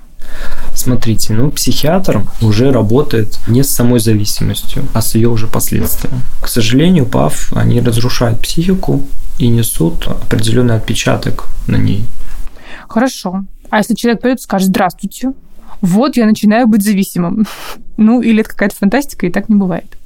Смотрите, 0.78 1.34
ну, 1.34 1.50
психиатр 1.50 2.22
уже 2.40 2.72
работает 2.72 3.40
не 3.48 3.64
с 3.64 3.70
самой 3.70 4.00
зависимостью, 4.00 4.84
а 4.94 5.02
с 5.02 5.16
ее 5.16 5.28
уже 5.28 5.48
последствиями. 5.48 6.22
К 6.40 6.48
сожалению, 6.48 7.08
ПАВ, 7.08 7.52
они 7.54 7.82
разрушают 7.82 8.40
психику 8.40 9.02
и 9.40 9.48
несут 9.48 10.08
определенный 10.08 10.76
отпечаток 10.76 11.48
на 11.66 11.78
ней. 11.78 12.06
Хорошо. 12.88 13.44
А 13.72 13.80
если 13.80 13.96
человек 13.96 14.22
придет 14.22 14.40
и 14.40 14.44
скажет 14.44 14.68
«Здравствуйте», 14.68 15.34
вот 15.82 16.16
я 16.16 16.28
начинаю 16.28 16.68
быть 16.68 16.84
зависимым. 16.84 17.48
Ну, 18.00 18.22
или 18.22 18.42
это 18.42 18.52
какая-то 18.52 18.76
фантастика, 18.76 19.26
и 19.26 19.32
так 19.32 19.50
не 19.50 19.56
бывает. 19.56 19.98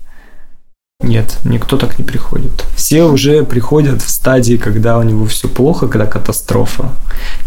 Нет, 1.03 1.39
никто 1.43 1.77
так 1.77 1.97
не 1.97 2.05
приходит. 2.05 2.65
Все 2.75 3.03
уже 3.03 3.43
приходят 3.43 4.01
в 4.01 4.09
стадии, 4.09 4.57
когда 4.57 4.97
у 4.97 5.03
него 5.03 5.25
все 5.25 5.47
плохо, 5.47 5.87
когда 5.87 6.05
катастрофа. 6.05 6.89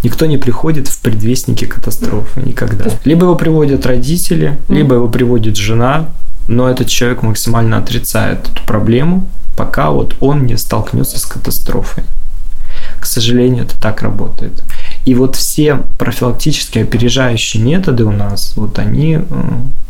Никто 0.02 0.26
не 0.26 0.38
приходит 0.38 0.88
в 0.88 1.00
предвестнике 1.00 1.66
катастрофы 1.66 2.40
никогда. 2.40 2.86
Либо 3.04 3.24
его 3.24 3.36
приводят 3.36 3.86
родители, 3.86 4.58
либо 4.68 4.96
его 4.96 5.08
приводит 5.08 5.56
жена, 5.56 6.08
но 6.48 6.68
этот 6.68 6.88
человек 6.88 7.22
максимально 7.22 7.78
отрицает 7.78 8.48
эту 8.48 8.64
проблему, 8.64 9.28
пока 9.56 9.90
вот 9.90 10.16
он 10.20 10.46
не 10.46 10.56
столкнется 10.56 11.18
с 11.18 11.24
катастрофой. 11.24 12.04
К 13.00 13.06
сожалению, 13.06 13.64
это 13.64 13.80
так 13.80 14.02
работает. 14.02 14.62
И 15.04 15.14
вот 15.14 15.36
все 15.36 15.82
профилактические 15.98 16.84
опережающие 16.84 17.62
методы 17.62 18.04
у 18.04 18.10
нас, 18.10 18.54
вот 18.56 18.78
они 18.78 19.18
э, 19.18 19.22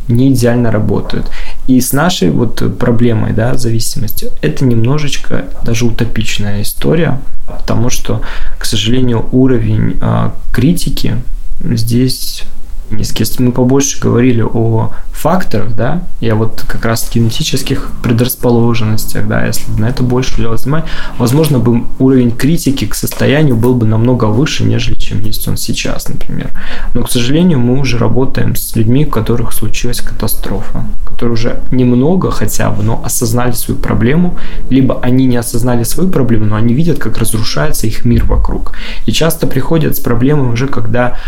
не 0.09 0.33
идеально 0.33 0.71
работают. 0.71 1.31
И 1.67 1.81
с 1.81 1.93
нашей 1.93 2.31
вот 2.31 2.79
проблемой, 2.79 3.33
да, 3.33 3.55
зависимостью, 3.57 4.31
это 4.43 4.65
немножечко 4.65 5.47
даже 5.63 5.87
утопичная 5.87 6.63
история, 6.63 7.21
потому 7.47 7.91
что, 7.91 8.23
к 8.59 8.65
сожалению, 8.65 9.27
уровень 9.33 9.99
э, 10.01 10.31
критики 10.53 11.17
здесь 11.63 12.45
низкий. 12.91 13.23
Если 13.23 13.43
мы 13.43 13.53
побольше 13.53 14.01
говорили 14.01 14.43
о 14.43 14.93
факторах, 15.13 15.75
да, 15.75 16.03
я 16.21 16.35
вот 16.35 16.65
как 16.67 16.85
раз 16.85 17.11
генетических 17.13 17.91
предрасположенностях, 18.03 19.27
да, 19.27 19.47
если 19.47 19.71
бы 19.73 19.81
на 19.81 19.87
это 19.87 20.03
больше 20.03 20.37
делать 20.37 20.65
внимание, 20.65 20.89
возможно, 21.19 21.59
бы 21.59 21.85
уровень 21.99 22.31
критики 22.31 22.87
к 22.87 22.95
состоянию 22.95 23.57
был 23.57 23.75
бы 23.75 23.87
намного 23.87 24.27
выше, 24.27 24.65
нежели 24.65 24.94
чем 25.05 25.23
есть 25.23 25.49
он 25.49 25.57
сейчас, 25.57 26.09
например. 26.09 26.51
Но, 26.95 27.03
к 27.03 27.11
сожалению, 27.11 27.59
мы 27.59 27.81
уже 27.81 27.99
работаем 27.99 28.57
с 28.57 28.77
людьми, 28.77 29.07
у 29.07 29.11
которых 29.11 29.53
случилась 29.53 30.01
катастрофа, 30.01 30.85
которые 31.05 31.35
уже 31.35 31.61
немного 31.71 32.31
хотя 32.31 32.71
бы, 32.71 32.83
но 32.83 33.03
осознали 33.05 33.53
свою 33.53 33.81
проблему, 33.81 34.37
либо 34.71 34.99
они 35.03 35.27
не 35.27 35.37
осознали 35.37 35.85
свою 35.85 36.11
проблему, 36.11 36.47
но 36.47 36.57
они 36.57 36.75
видят, 36.75 36.99
как 36.99 37.19
разрушается 37.19 37.87
их 37.87 38.05
мир 38.05 38.25
вокруг. 38.25 38.73
И 39.07 39.13
часто 39.13 39.47
приходят 39.47 39.97
с 39.97 40.01
проблемой 40.01 40.53
уже, 40.53 40.67
когда 40.67 41.19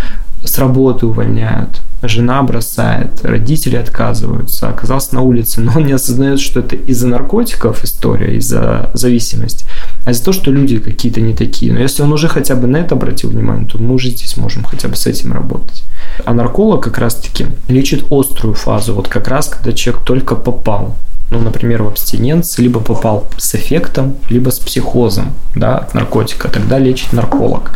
с 0.45 0.59
работы 0.59 1.07
увольняют, 1.07 1.81
жена 2.03 2.43
бросает, 2.43 3.25
родители 3.25 3.77
отказываются, 3.77 4.69
оказался 4.69 5.15
на 5.15 5.23
улице, 5.23 5.61
но 5.61 5.73
он 5.77 5.87
не 5.87 5.93
осознает, 5.93 6.41
что 6.41 6.61
это 6.61 6.77
из-за 6.77 7.09
наркотиков 7.09 7.85
история, 7.85 8.37
из-за 8.37 8.91
зависимости, 8.95 9.65
а 10.05 10.11
из-за 10.11 10.25
того, 10.25 10.33
что 10.35 10.51
люди 10.51 10.79
какие-то 10.79 11.21
не 11.21 11.35
такие. 11.35 11.73
Но 11.73 11.81
если 11.81 12.03
он 12.03 12.13
уже 12.13 12.29
хотя 12.29 12.55
бы 12.55 12.67
на 12.67 12.77
это 12.77 12.95
обратил 12.95 13.31
внимание, 13.31 13.67
то 13.67 13.79
мы 13.79 13.95
уже 13.95 14.11
здесь 14.11 14.37
можем 14.37 14.65
хотя 14.65 14.89
бы 14.89 14.97
с 14.97 15.07
этим 15.07 15.33
работать. 15.33 15.83
А 16.25 16.35
нарколог 16.35 16.83
как 16.83 16.99
раз-таки 16.99 17.47
лечит 17.69 18.07
острую 18.11 18.55
фазу, 18.55 18.95
вот 18.95 19.09
как 19.09 19.29
раз 19.29 19.49
когда 19.49 19.73
человек 19.73 20.05
только 20.05 20.35
попал 20.35 20.97
ну, 21.31 21.41
например, 21.41 21.83
в 21.83 21.89
абстиненции, 21.89 22.63
либо 22.63 22.81
попал 22.81 23.27
с 23.37 23.55
эффектом, 23.55 24.15
либо 24.31 24.51
с 24.51 24.59
психозом 24.59 25.33
да, 25.55 25.79
от 25.79 25.95
наркотика, 25.95 26.49
тогда 26.49 26.79
лечит 26.79 27.13
нарколог. 27.13 27.73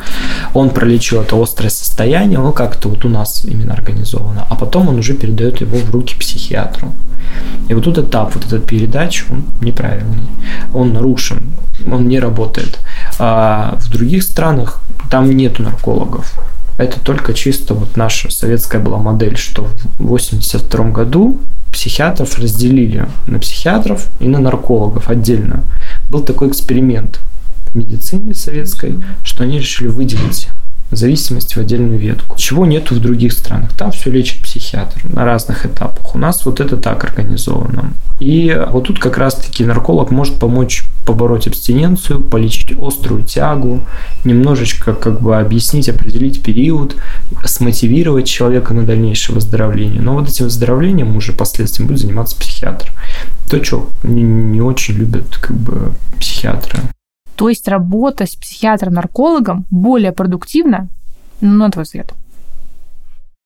Он 0.54 0.70
пролечил 0.70 1.20
это 1.20 1.40
острое 1.40 1.70
состояние, 1.70 2.38
ну, 2.38 2.52
как-то 2.52 2.88
вот 2.88 3.04
у 3.04 3.08
нас 3.08 3.44
именно 3.44 3.74
организовано, 3.74 4.46
а 4.48 4.54
потом 4.54 4.88
он 4.88 4.98
уже 4.98 5.14
передает 5.14 5.60
его 5.60 5.78
в 5.78 5.90
руки 5.90 6.14
психиатру. 6.18 6.92
И 7.68 7.74
вот 7.74 7.84
тут 7.84 7.98
этап, 7.98 8.34
вот 8.34 8.46
этот 8.46 8.66
передач, 8.66 9.24
он 9.30 9.44
неправильный, 9.60 10.28
он 10.72 10.92
нарушен, 10.92 11.52
он 11.90 12.08
не 12.08 12.20
работает. 12.20 12.78
А 13.18 13.76
в 13.80 13.90
других 13.90 14.22
странах 14.22 14.80
там 15.10 15.30
нету 15.30 15.62
наркологов. 15.62 16.32
Это 16.78 16.98
только 17.00 17.34
чисто 17.34 17.74
вот 17.74 17.96
наша 17.96 18.30
советская 18.30 18.80
была 18.80 18.98
модель, 18.98 19.36
что 19.36 19.68
в 19.98 20.06
82 20.06 20.84
году 20.90 21.40
психиатров 21.72 22.38
разделили 22.38 23.06
на 23.26 23.38
психиатров 23.38 24.09
и 24.20 24.28
на 24.28 24.38
наркологов 24.38 25.09
отдельно. 25.09 25.64
Был 26.11 26.22
такой 26.22 26.48
эксперимент 26.48 27.20
в 27.70 27.74
медицине 27.76 28.35
советской, 28.35 29.00
что 29.22 29.44
они 29.44 29.59
решили 29.59 29.88
выделить 29.88 30.48
зависимость 30.90 31.57
в 31.57 31.61
отдельную 31.61 31.98
ветку. 31.98 32.37
Чего 32.37 32.66
нету 32.66 32.94
в 32.94 33.00
других 33.00 33.33
странах. 33.33 33.72
Там 33.76 33.92
все 33.92 34.11
лечит 34.11 34.42
психиатр 34.42 35.00
на 35.05 35.24
разных 35.24 35.66
этапах. 35.66 36.14
У 36.14 36.18
нас 36.18 36.44
вот 36.44 36.61
это 36.61 36.76
так 36.76 37.05
организовано. 37.05 37.92
И 38.20 38.55
вот 38.70 38.85
тут 38.85 38.98
как 38.98 39.16
раз-таки 39.16 39.64
нарколог 39.64 40.11
может 40.11 40.38
помочь 40.38 40.85
побороть 41.07 41.46
абстиненцию, 41.46 42.20
полечить 42.20 42.76
острую 42.79 43.22
тягу, 43.22 43.81
немножечко 44.24 44.92
как 44.92 45.20
бы 45.20 45.38
объяснить, 45.38 45.88
определить 45.88 46.42
период, 46.42 46.96
смотивировать 47.44 48.26
человека 48.26 48.74
на 48.74 48.85
дальнейшее 48.85 49.35
выздоровление. 49.35 50.03
Но 50.03 50.14
вот 50.14 50.29
этим 50.29 50.44
выздоровлением 50.44 51.16
уже 51.16 51.33
последствием 51.33 51.88
будет 51.88 52.00
заниматься 52.00 52.37
психиатр. 52.37 52.92
То, 53.50 53.64
что 53.64 53.88
не, 54.03 54.61
очень 54.61 54.94
любят 54.94 55.37
как 55.40 55.57
бы 55.57 55.92
психиатры. 56.18 56.81
То 57.40 57.48
есть 57.48 57.66
работа 57.68 58.26
с 58.26 58.37
психиатром-наркологом 58.37 59.64
более 59.70 60.12
продуктивна, 60.12 60.88
ну, 61.40 61.55
на 61.55 61.70
твой 61.70 61.85
взгляд? 61.85 62.12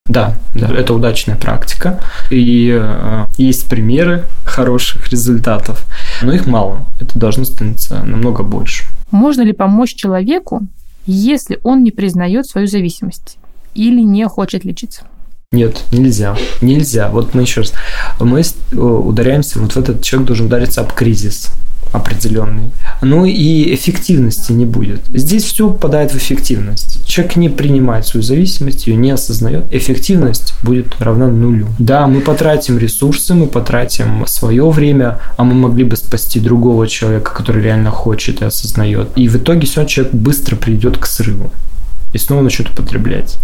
Да, 0.06 0.34
да, 0.56 0.66
это 0.66 0.94
удачная 0.94 1.36
практика. 1.36 2.00
И 2.28 2.76
э, 2.76 3.26
есть 3.38 3.70
примеры 3.70 4.24
хороших 4.44 5.10
результатов, 5.10 5.86
но 6.22 6.32
их 6.32 6.48
мало. 6.48 6.88
Это 7.00 7.16
должно 7.16 7.44
становиться 7.44 8.02
намного 8.02 8.42
больше. 8.42 8.84
Можно 9.12 9.42
ли 9.42 9.52
помочь 9.52 9.94
человеку, 9.94 10.62
если 11.06 11.60
он 11.62 11.84
не 11.84 11.92
признает 11.92 12.46
свою 12.46 12.66
зависимость 12.66 13.36
или 13.74 14.00
не 14.00 14.26
хочет 14.26 14.64
лечиться? 14.64 15.02
Нет, 15.52 15.84
нельзя. 15.92 16.36
Нельзя. 16.60 17.10
Вот 17.10 17.32
мы 17.34 17.42
еще 17.42 17.60
раз. 17.60 17.72
Мы 18.18 18.40
э, 18.40 18.76
ударяемся, 18.76 19.60
вот 19.60 19.70
в 19.70 19.76
этот 19.76 20.02
человек 20.02 20.26
должен 20.26 20.46
удариться 20.46 20.80
об 20.80 20.92
кризис 20.92 21.52
определенный. 21.94 22.72
Ну 23.02 23.24
и 23.24 23.74
эффективности 23.74 24.52
не 24.52 24.66
будет. 24.66 25.00
Здесь 25.14 25.44
все 25.44 25.70
попадает 25.70 26.12
в 26.12 26.16
эффективность. 26.16 27.06
Человек 27.06 27.36
не 27.36 27.48
принимает 27.48 28.06
свою 28.06 28.22
зависимость, 28.22 28.86
ее 28.86 28.96
не 28.96 29.12
осознает. 29.12 29.64
Эффективность 29.70 30.54
будет 30.62 31.00
равна 31.00 31.28
нулю. 31.28 31.68
Да, 31.78 32.06
мы 32.06 32.20
потратим 32.20 32.78
ресурсы, 32.78 33.34
мы 33.34 33.46
потратим 33.46 34.26
свое 34.26 34.68
время, 34.70 35.18
а 35.36 35.44
мы 35.44 35.54
могли 35.54 35.84
бы 35.84 35.96
спасти 35.96 36.40
другого 36.40 36.88
человека, 36.88 37.32
который 37.32 37.62
реально 37.62 37.90
хочет 37.90 38.42
и 38.42 38.44
осознает. 38.44 39.08
И 39.16 39.28
в 39.28 39.36
итоге 39.36 39.66
все 39.66 39.84
человек 39.84 40.14
быстро 40.14 40.56
придет 40.56 40.98
к 40.98 41.06
срыву 41.06 41.52
и 42.14 42.18
снова 42.18 42.42
начнут 42.42 42.70
употреблять. 42.70 43.38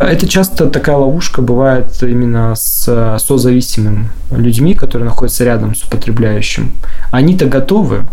Это 0.00 0.26
часто 0.26 0.68
такая 0.68 0.96
ловушка 0.96 1.42
бывает 1.42 2.02
именно 2.02 2.54
с 2.56 3.18
созависимыми 3.18 4.08
людьми, 4.32 4.74
которые 4.74 5.08
находятся 5.08 5.44
рядом 5.44 5.76
с 5.76 5.84
употребляющим. 5.84 6.72
Они-то 7.12 7.46
готовы, 7.46 8.06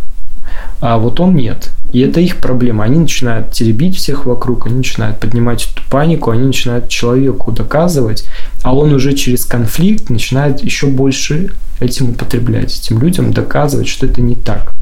а 0.82 0.98
вот 0.98 1.20
он 1.20 1.36
нет. 1.36 1.72
И 1.94 2.02
это 2.02 2.20
их 2.20 2.38
проблема. 2.38 2.84
Они 2.84 3.00
начинают 3.00 3.52
теребить 3.52 3.96
всех 3.96 4.26
вокруг, 4.26 4.68
они 4.68 4.78
начинают 4.78 5.20
поднимать 5.20 5.66
эту 5.72 5.82
панику, 5.90 6.32
они 6.32 6.44
начинают 6.44 6.90
человеку 6.90 7.52
доказывать, 7.52 8.26
а 8.64 8.76
он 8.76 8.94
уже 8.94 9.14
через 9.14 9.46
конфликт 9.46 10.10
начинает 10.10 10.62
еще 10.62 10.88
больше 10.88 11.52
этим 11.80 12.10
употреблять, 12.10 12.78
этим 12.78 13.00
людям 13.00 13.32
доказывать, 13.32 13.88
что 13.88 14.06
это 14.06 14.22
не 14.22 14.36
так. 14.36 14.75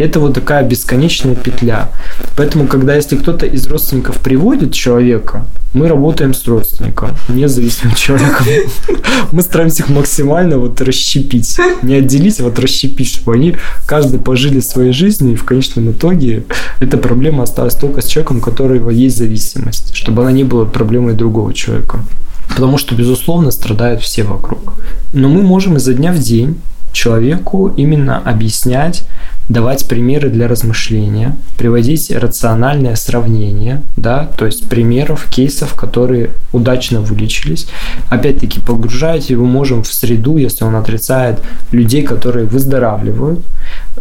Это 0.00 0.18
вот 0.18 0.32
такая 0.32 0.66
бесконечная 0.66 1.34
петля. 1.34 1.90
Поэтому, 2.34 2.66
когда 2.66 2.94
если 2.94 3.16
кто-то 3.16 3.44
из 3.44 3.66
родственников 3.66 4.16
приводит 4.16 4.72
человека, 4.72 5.44
мы 5.74 5.88
работаем 5.88 6.32
с 6.32 6.46
родственником, 6.48 7.10
независимым 7.28 7.94
человеком. 7.94 8.46
Мы 9.32 9.42
стараемся 9.42 9.84
их 9.84 9.88
максимально 9.90 10.58
вот 10.58 10.80
расщепить. 10.80 11.58
Не 11.82 11.96
отделить, 11.96 12.40
а 12.40 12.44
вот 12.44 12.58
расщепить, 12.58 13.08
чтобы 13.08 13.34
они 13.34 13.56
каждый 13.86 14.18
пожили 14.18 14.60
своей 14.60 14.92
жизнью, 14.92 15.34
и 15.34 15.36
в 15.36 15.44
конечном 15.44 15.92
итоге 15.92 16.44
эта 16.80 16.96
проблема 16.96 17.44
осталась 17.44 17.74
только 17.74 18.00
с 18.00 18.06
человеком, 18.06 18.38
у 18.38 18.40
которого 18.40 18.90
есть 18.90 19.18
зависимость, 19.18 19.94
чтобы 19.94 20.22
она 20.22 20.32
не 20.32 20.44
была 20.44 20.64
проблемой 20.64 21.14
другого 21.14 21.54
человека. 21.54 22.00
Потому 22.48 22.78
что, 22.78 22.96
безусловно, 22.96 23.50
страдают 23.52 24.02
все 24.02 24.24
вокруг. 24.24 24.74
Но 25.12 25.28
мы 25.28 25.42
можем 25.42 25.76
изо 25.76 25.92
дня 25.92 26.12
в 26.12 26.18
день 26.18 26.56
человеку 26.92 27.72
именно 27.76 28.18
объяснять, 28.18 29.06
давать 29.50 29.88
примеры 29.88 30.30
для 30.30 30.46
размышления, 30.46 31.36
приводить 31.58 32.10
рациональное 32.12 32.94
сравнение, 32.94 33.82
да, 33.96 34.30
то 34.38 34.46
есть 34.46 34.68
примеров, 34.68 35.26
кейсов, 35.28 35.74
которые 35.74 36.30
удачно 36.52 37.00
вылечились. 37.00 37.66
Опять-таки, 38.10 38.60
погружать 38.60 39.28
его 39.28 39.44
можем 39.44 39.82
в 39.82 39.92
среду, 39.92 40.36
если 40.36 40.64
он 40.64 40.76
отрицает 40.76 41.40
людей, 41.72 42.02
которые 42.02 42.46
выздоравливают, 42.46 43.40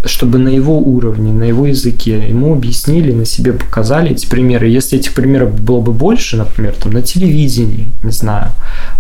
чтобы 0.05 0.37
на 0.37 0.49
его 0.49 0.77
уровне, 0.77 1.33
на 1.33 1.45
его 1.45 1.65
языке 1.65 2.29
ему 2.29 2.53
объяснили, 2.53 3.11
на 3.11 3.25
себе 3.25 3.53
показали 3.53 4.11
эти 4.11 4.27
примеры. 4.27 4.67
Если 4.67 4.99
этих 4.99 5.13
примеров 5.13 5.59
было 5.59 5.81
бы 5.81 5.91
больше, 5.91 6.37
например, 6.37 6.75
там 6.75 6.93
на 6.93 7.01
телевидении, 7.01 7.91
не 8.03 8.11
знаю, 8.11 8.51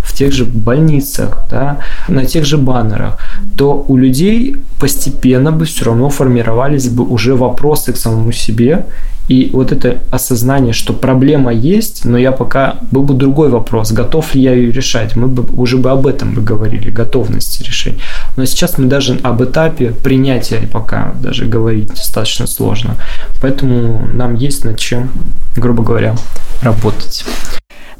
в 0.03 0.13
тех 0.13 0.33
же 0.33 0.45
больницах, 0.45 1.45
да, 1.51 1.77
на 2.07 2.25
тех 2.25 2.43
же 2.43 2.57
баннерах, 2.57 3.19
то 3.55 3.85
у 3.87 3.97
людей 3.97 4.57
постепенно 4.79 5.51
бы 5.51 5.65
все 5.65 5.85
равно 5.85 6.09
формировались 6.39 6.89
бы 6.89 7.03
уже 7.03 7.35
вопросы 7.35 7.93
к 7.93 7.97
самому 7.97 8.31
себе, 8.31 8.85
И 9.29 9.51
вот 9.53 9.71
это 9.71 9.99
осознание, 10.11 10.73
что 10.73 10.93
проблема 10.93 11.53
есть, 11.53 12.05
но 12.05 12.17
я 12.17 12.31
пока 12.31 12.77
был 12.91 13.03
бы 13.03 13.13
другой 13.13 13.49
вопрос, 13.49 13.91
готов 13.91 14.35
ли 14.35 14.41
я 14.41 14.53
ее 14.53 14.71
решать. 14.71 15.15
Мы 15.15 15.27
бы 15.27 15.43
уже 15.61 15.77
бы 15.77 15.91
об 15.91 16.07
этом 16.07 16.33
бы 16.33 16.41
говорили, 16.41 16.89
готовности 16.89 17.63
решения. 17.63 17.99
Но 18.37 18.45
сейчас 18.45 18.79
мы 18.79 18.87
даже 18.87 19.19
об 19.21 19.43
этапе 19.43 19.91
принятия 20.03 20.67
пока 20.73 21.13
даже 21.21 21.45
говорить 21.45 21.89
достаточно 21.89 22.47
сложно. 22.47 22.95
Поэтому 23.41 24.07
нам 24.13 24.33
есть 24.33 24.65
над 24.65 24.79
чем, 24.79 25.11
грубо 25.55 25.83
говоря, 25.83 26.15
работать. 26.61 27.25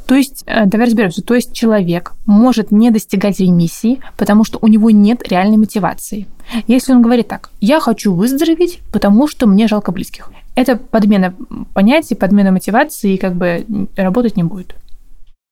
То 0.10 0.16
есть, 0.16 0.44
э, 0.48 0.66
давай 0.66 0.88
разберемся, 0.88 1.22
то 1.22 1.36
есть 1.36 1.54
человек 1.54 2.14
может 2.26 2.72
не 2.72 2.90
достигать 2.90 3.40
ремиссии, 3.40 4.00
потому 4.18 4.44
что 4.44 4.58
у 4.60 4.68
него 4.68 4.90
нет 4.90 5.22
реальной 5.28 5.58
мотивации. 5.58 6.26
Если 6.66 6.94
он 6.94 7.04
говорит 7.04 7.28
так, 7.28 7.52
я 7.62 7.80
хочу 7.80 8.16
выздороветь, 8.16 8.80
потому 8.92 9.28
что 9.28 9.46
мне 9.46 9.68
жалко 9.68 9.92
близких. 9.92 10.32
Это 10.56 10.78
подмена 10.78 11.36
понятий, 11.76 12.16
подмена 12.16 12.52
мотивации 12.52 13.14
и 13.14 13.18
как 13.18 13.36
бы 13.36 13.66
работать 13.96 14.36
не 14.36 14.44
будет. 14.44 14.74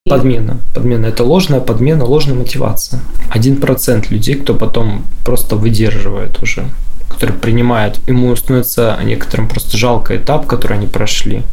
Подмена. 0.09 0.57
Подмена– 0.73 1.05
это 1.07 1.23
ложная 1.23 1.59
подмена, 1.59 2.05
ложная 2.05 2.35
мотивация. 2.35 2.99
Один 3.29 3.57
процент 3.57 4.09
людей, 4.09 4.35
кто 4.35 4.55
потом 4.55 5.03
просто 5.23 5.55
выдерживает 5.55 6.41
уже, 6.41 6.65
который 7.09 7.35
принимает, 7.35 7.99
ему 8.07 8.35
становится 8.35 8.97
некоторым 9.03 9.47
просто 9.47 9.77
жалко 9.77 10.15
этап, 10.15 10.45
который 10.45 10.77
они 10.77 10.87
прошли, 10.87 11.43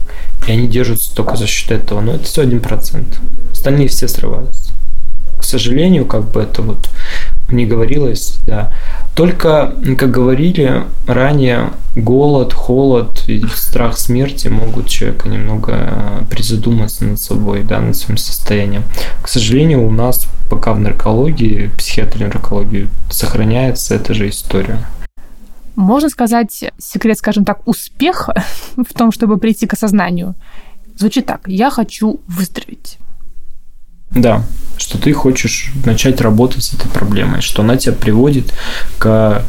и 0.47 0.53
они 0.53 0.69
держатся 0.69 1.15
только 1.15 1.37
за 1.37 1.47
счет 1.47 1.71
этого. 1.71 2.01
Но 2.01 2.15
это 2.15 2.25
все 2.25 2.43
один 2.43 2.61
процент. 2.61 3.21
Остальные 3.53 3.89
все 3.89 4.09
срываются. 4.09 4.73
К 5.39 5.45
сожалению, 5.45 6.07
как 6.07 6.31
бы 6.31 6.41
это 6.41 6.63
вот 6.63 6.89
не 7.51 7.67
говорилось, 7.67 8.39
да. 8.47 8.73
Только, 9.15 9.75
как 9.99 10.11
говорили 10.11 10.85
ранее, 11.07 11.71
голод, 11.95 12.53
холод 12.53 13.25
и 13.27 13.45
страх 13.55 13.97
смерти 13.99 14.49
могут 14.49 14.89
человека 14.89 15.29
немного 15.29 15.73
э, 15.75 16.23
призадуматься 16.31 17.05
над 17.05 17.21
собой, 17.21 17.63
да, 17.63 17.81
над 17.81 17.97
своим 17.97 18.17
состоянием. 18.17 18.85
К 19.23 19.29
сожалению, 19.29 19.87
у 19.87 19.91
нас 19.91 20.27
пока 20.51 20.73
в 20.73 20.81
наркологии, 20.81 21.71
психиатрии 21.77 22.25
наркологии 22.25 22.89
сохраняется 23.11 23.95
эта 23.95 24.15
же 24.15 24.29
история. 24.29 24.87
Можно 25.77 26.09
сказать, 26.09 26.65
секрет, 26.79 27.19
скажем 27.19 27.45
так, 27.45 27.67
успеха 27.67 28.45
в 28.77 28.95
том, 28.95 29.13
чтобы 29.13 29.39
прийти 29.39 29.67
к 29.67 29.73
осознанию, 29.73 30.35
звучит 30.97 31.27
так. 31.27 31.43
Я 31.47 31.71
хочу 31.71 32.21
выздороветь. 32.27 32.99
Да, 34.11 34.45
что 34.77 34.99
ты 34.99 35.13
хочешь 35.13 35.73
начать 35.85 36.21
работать 36.21 36.63
с 36.63 36.75
этой 36.75 36.89
проблемой, 36.89 37.41
что 37.41 37.63
она 37.63 37.77
тебя 37.77 37.95
приводит 37.95 38.55
к 38.99 39.45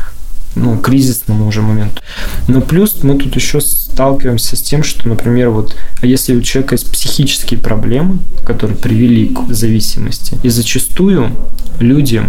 ну, 0.56 0.78
кризисному 0.78 1.48
уже 1.48 1.62
моменту. 1.62 2.02
Но 2.48 2.62
плюс 2.62 3.04
мы 3.04 3.18
тут 3.18 3.36
еще 3.36 3.62
сталкиваемся 3.62 4.56
с 4.56 4.62
тем, 4.62 4.84
что, 4.84 5.08
например, 5.08 5.50
вот, 5.50 5.76
а 6.02 6.06
если 6.06 6.36
у 6.36 6.42
человека 6.42 6.76
есть 6.76 6.92
психические 6.92 7.60
проблемы, 7.60 8.20
которые 8.46 8.78
привели 8.78 9.28
к 9.28 9.54
зависимости, 9.54 10.38
и 10.44 10.50
зачастую 10.50 11.32
люди, 11.80 12.24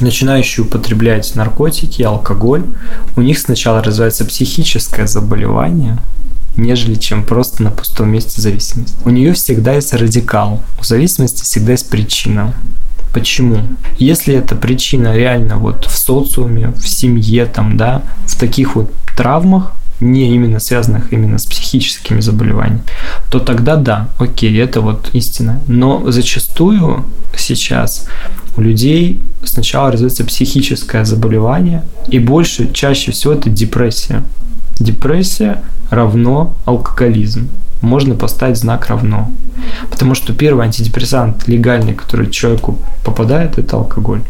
начинающие 0.00 0.64
употреблять 0.64 1.34
наркотики, 1.34 2.02
алкоголь, 2.02 2.64
у 3.16 3.22
них 3.22 3.38
сначала 3.38 3.82
развивается 3.82 4.24
психическое 4.24 5.06
заболевание, 5.06 5.98
нежели 6.56 6.94
чем 6.94 7.24
просто 7.24 7.62
на 7.62 7.70
пустом 7.70 8.10
месте 8.10 8.40
зависимость. 8.40 8.96
У 9.04 9.10
нее 9.10 9.32
всегда 9.32 9.74
есть 9.74 9.92
радикал. 9.94 10.60
У 10.80 10.84
зависимости 10.84 11.42
всегда 11.42 11.72
есть 11.72 11.88
причина. 11.88 12.54
Почему? 13.12 13.58
Если 13.98 14.34
эта 14.34 14.56
причина 14.56 15.14
реально 15.14 15.56
вот 15.56 15.84
в 15.84 15.96
социуме, 15.96 16.68
в 16.70 16.88
семье, 16.88 17.46
там, 17.46 17.76
да, 17.76 18.02
в 18.26 18.38
таких 18.38 18.74
вот 18.74 18.90
травмах, 19.16 19.72
не 20.00 20.34
именно 20.34 20.58
связанных 20.58 21.12
именно 21.12 21.38
с 21.38 21.46
психическими 21.46 22.20
заболеваниями, 22.20 22.82
то 23.30 23.38
тогда 23.38 23.76
да, 23.76 24.08
окей, 24.18 24.58
это 24.60 24.80
вот 24.80 25.10
истина. 25.12 25.60
Но 25.68 26.10
зачастую 26.10 27.04
сейчас 27.36 28.08
у 28.56 28.60
людей 28.60 29.20
сначала 29.44 29.90
развивается 29.90 30.24
психическое 30.24 31.04
заболевание, 31.04 31.84
и 32.08 32.18
больше, 32.18 32.72
чаще 32.72 33.12
всего 33.12 33.32
это 33.32 33.50
депрессия. 33.50 34.22
Депрессия 34.78 35.62
равно 35.90 36.54
алкоголизм. 36.64 37.48
Можно 37.80 38.14
поставить 38.14 38.58
знак 38.58 38.86
равно. 38.86 39.30
Потому 39.90 40.14
что 40.14 40.32
первый 40.32 40.64
антидепрессант 40.64 41.48
легальный, 41.48 41.94
который 41.94 42.30
человеку 42.30 42.78
попадает, 43.04 43.58
это 43.58 43.76
алкоголь. 43.76 44.22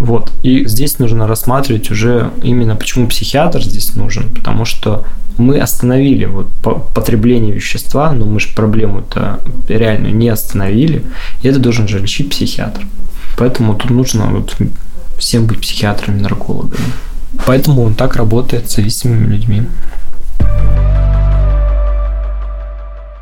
Вот. 0.00 0.32
И 0.42 0.66
здесь 0.66 0.98
нужно 0.98 1.26
рассматривать 1.26 1.90
уже 1.90 2.30
именно 2.42 2.74
почему 2.74 3.06
психиатр 3.06 3.62
здесь 3.62 3.94
нужен, 3.94 4.30
потому 4.30 4.64
что 4.64 5.04
мы 5.36 5.60
остановили 5.60 6.24
вот 6.24 6.48
потребление 6.94 7.52
вещества, 7.52 8.10
но 8.12 8.24
мы 8.24 8.40
же 8.40 8.48
проблему-то 8.54 9.40
реально 9.68 10.08
не 10.08 10.30
остановили, 10.30 11.04
и 11.42 11.48
это 11.48 11.58
должен 11.58 11.86
же 11.86 11.98
лечить 11.98 12.30
психиатр. 12.30 12.86
Поэтому 13.36 13.74
тут 13.74 13.90
нужно 13.90 14.26
вот 14.26 14.56
всем 15.18 15.46
быть 15.46 15.60
психиатрами, 15.60 16.20
наркологами. 16.20 16.92
Поэтому 17.46 17.82
он 17.82 17.94
так 17.94 18.16
работает 18.16 18.70
с 18.70 18.76
зависимыми 18.76 19.30
людьми. 19.30 19.62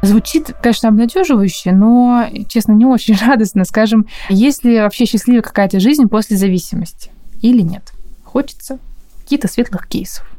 Звучит, 0.02 0.54
конечно, 0.62 0.88
обнадеживающе, 0.88 1.72
но, 1.72 2.26
честно, 2.48 2.72
не 2.72 2.84
очень 2.84 3.16
радостно. 3.26 3.64
Скажем, 3.64 4.06
есть 4.28 4.64
ли 4.64 4.80
вообще 4.80 5.06
счастливая 5.06 5.42
какая-то 5.42 5.80
жизнь 5.80 6.06
после 6.08 6.37
зависимости 6.37 7.11
или 7.40 7.62
нет? 7.62 7.92
Хочется 8.24 8.78
каких-то 9.22 9.48
светлых 9.48 9.88
кейсов. 9.88 10.30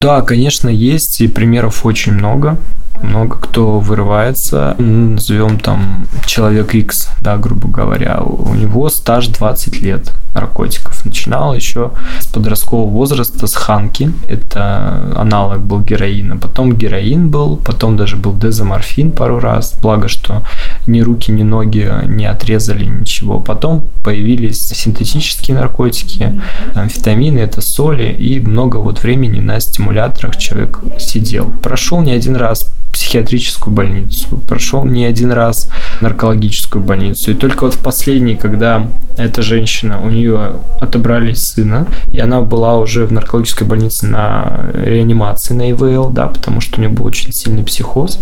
Да, 0.00 0.22
конечно, 0.22 0.68
есть, 0.68 1.20
и 1.20 1.28
примеров 1.28 1.84
очень 1.84 2.12
много 2.12 2.56
много 3.02 3.36
кто 3.36 3.80
вырывается, 3.80 4.74
назовем 4.78 5.58
там 5.58 6.06
человек 6.26 6.74
X, 6.74 7.10
да, 7.20 7.36
грубо 7.36 7.68
говоря, 7.68 8.20
у 8.20 8.54
него 8.54 8.88
стаж 8.88 9.28
20 9.28 9.80
лет 9.80 10.12
наркотиков. 10.34 11.04
Начинал 11.04 11.54
еще 11.54 11.92
с 12.20 12.26
подросткового 12.26 12.90
возраста 12.90 13.46
с 13.46 13.54
ханки, 13.54 14.12
это 14.28 15.12
аналог 15.16 15.60
был 15.60 15.80
героина, 15.80 16.36
потом 16.36 16.74
героин 16.74 17.30
был, 17.30 17.56
потом 17.56 17.96
даже 17.96 18.16
был 18.16 18.34
дезоморфин 18.34 19.12
пару 19.12 19.40
раз, 19.40 19.74
благо, 19.80 20.08
что 20.08 20.42
ни 20.86 21.00
руки, 21.00 21.32
ни 21.32 21.42
ноги 21.42 21.90
не 22.06 22.26
отрезали 22.26 22.84
ничего. 22.84 23.40
Потом 23.40 23.86
появились 24.04 24.68
синтетические 24.68 25.56
наркотики, 25.56 26.40
амфетамины, 26.74 27.38
это 27.38 27.60
соли, 27.60 28.12
и 28.12 28.40
много 28.40 28.76
вот 28.76 29.02
времени 29.02 29.40
на 29.40 29.60
стимуляторах 29.60 30.36
человек 30.36 30.80
сидел. 30.98 31.50
Прошел 31.62 32.00
не 32.00 32.12
один 32.12 32.36
раз 32.36 32.72
психиатрическую 32.92 33.74
больницу, 33.74 34.42
прошел 34.46 34.84
не 34.84 35.04
один 35.04 35.32
раз 35.32 35.70
наркологическую 36.00 36.82
больницу. 36.82 37.30
И 37.30 37.34
только 37.34 37.64
вот 37.64 37.74
в 37.74 37.82
последний, 37.82 38.36
когда 38.36 38.86
эта 39.16 39.42
женщина, 39.42 40.00
у 40.02 40.08
нее 40.08 40.52
отобрали 40.80 41.32
сына, 41.34 41.86
и 42.12 42.18
она 42.18 42.40
была 42.40 42.78
уже 42.78 43.06
в 43.06 43.12
наркологической 43.12 43.66
больнице 43.66 44.06
на 44.06 44.70
реанимации 44.72 45.54
на 45.54 45.70
ИВЛ, 45.70 46.10
да, 46.10 46.28
потому 46.28 46.60
что 46.60 46.78
у 46.78 46.80
нее 46.80 46.90
был 46.90 47.06
очень 47.06 47.32
сильный 47.32 47.62
психоз, 47.62 48.20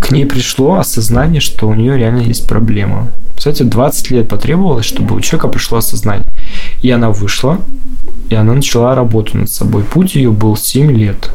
к 0.00 0.12
ней 0.12 0.26
пришло 0.26 0.78
осознание, 0.78 1.40
что 1.40 1.68
у 1.68 1.74
нее 1.74 1.96
реально 1.96 2.20
есть 2.20 2.48
проблема. 2.48 3.08
Кстати, 3.36 3.62
20 3.62 4.10
лет 4.10 4.28
потребовалось, 4.28 4.84
чтобы 4.84 5.16
у 5.16 5.20
человека 5.20 5.48
пришло 5.48 5.78
осознание. 5.78 6.26
И 6.82 6.90
она 6.90 7.10
вышла, 7.10 7.58
и 8.28 8.34
она 8.34 8.54
начала 8.54 8.94
работу 8.94 9.38
над 9.38 9.50
собой. 9.50 9.82
Путь 9.82 10.14
ее 10.14 10.30
был 10.30 10.56
7 10.56 10.90
лет. 10.92 11.30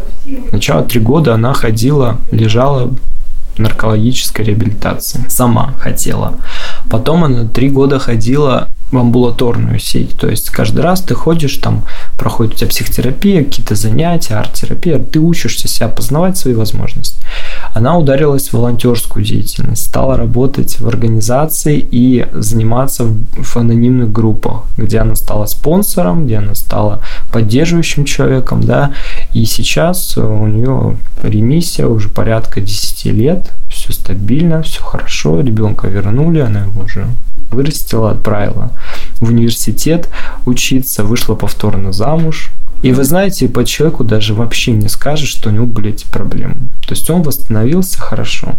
Сначала 0.49 0.83
3 0.83 0.99
года 1.01 1.33
она 1.33 1.53
ходила, 1.53 2.17
лежала 2.31 2.93
в 3.55 3.59
наркологической 3.59 4.45
реабилитации. 4.45 5.25
Сама 5.29 5.73
хотела. 5.79 6.35
Потом 6.89 7.23
она 7.23 7.47
3 7.47 7.69
года 7.69 7.99
ходила 7.99 8.69
в 8.91 8.97
амбулаторную 8.97 9.79
сеть. 9.79 10.17
То 10.17 10.27
есть 10.27 10.49
каждый 10.49 10.81
раз 10.81 11.01
ты 11.01 11.15
ходишь, 11.15 11.57
там 11.57 11.83
проходит 12.17 12.53
у 12.53 12.57
тебя 12.57 12.69
психотерапия, 12.69 13.43
какие-то 13.43 13.75
занятия, 13.75 14.35
арт-терапия, 14.35 14.99
ты 14.99 15.19
учишься 15.19 15.67
себя 15.67 15.87
познавать 15.87 16.37
свои 16.37 16.53
возможности. 16.53 17.14
Она 17.73 17.97
ударилась 17.97 18.49
в 18.49 18.53
волонтерскую 18.53 19.23
деятельность, 19.25 19.87
стала 19.87 20.17
работать 20.17 20.79
в 20.79 20.87
организации 20.87 21.79
и 21.79 22.25
заниматься 22.33 23.05
в 23.05 23.57
анонимных 23.57 24.11
группах, 24.11 24.63
где 24.77 24.99
она 24.99 25.15
стала 25.15 25.45
спонсором, 25.45 26.25
где 26.25 26.37
она 26.37 26.55
стала 26.55 27.01
поддерживающим 27.31 28.05
человеком, 28.05 28.61
да, 28.63 28.93
и 29.33 29.45
сейчас 29.45 30.17
у 30.17 30.47
нее 30.47 30.97
ремиссия 31.21 31.87
уже 31.87 32.09
порядка 32.09 32.61
10 32.61 33.05
лет, 33.05 33.51
все 33.69 33.93
стабильно, 33.93 34.61
все 34.61 34.81
хорошо, 34.81 35.41
ребенка 35.41 35.87
вернули, 35.87 36.39
она 36.39 36.61
его 36.61 36.83
уже 36.83 37.07
вырастила, 37.51 38.11
отправила 38.11 38.71
в 39.19 39.29
университет 39.29 40.09
учиться, 40.45 41.03
вышла 41.03 41.35
повторно 41.35 41.91
замуж. 41.91 42.51
И 42.81 42.91
вы 42.91 43.03
знаете, 43.03 43.47
по 43.47 43.65
человеку 43.65 44.03
даже 44.03 44.33
вообще 44.33 44.71
не 44.71 44.89
скажешь, 44.89 45.29
что 45.29 45.49
у 45.49 45.51
него 45.51 45.65
были 45.65 45.89
эти 45.89 46.05
проблемы. 46.05 46.55
То 46.81 46.93
есть 46.93 47.09
он 47.09 47.23
восстановился 47.23 47.99
хорошо. 47.99 48.55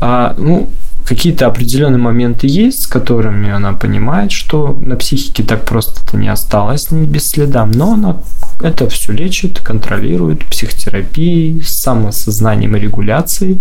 А, 0.00 0.34
ну, 0.38 0.68
какие-то 1.04 1.46
определенные 1.46 1.98
моменты 1.98 2.46
есть, 2.46 2.82
с 2.82 2.86
которыми 2.86 3.50
она 3.50 3.72
понимает, 3.72 4.32
что 4.32 4.78
на 4.80 4.96
психике 4.96 5.42
так 5.42 5.64
просто 5.64 6.00
это 6.06 6.16
не 6.16 6.28
осталось 6.28 6.90
не 6.90 7.06
без 7.06 7.28
следа, 7.28 7.66
но 7.66 7.94
она 7.94 8.16
это 8.60 8.88
все 8.88 9.12
лечит, 9.12 9.60
контролирует 9.60 10.44
психотерапией, 10.44 11.62
самосознанием 11.62 12.76
и 12.76 12.80
регуляцией, 12.80 13.60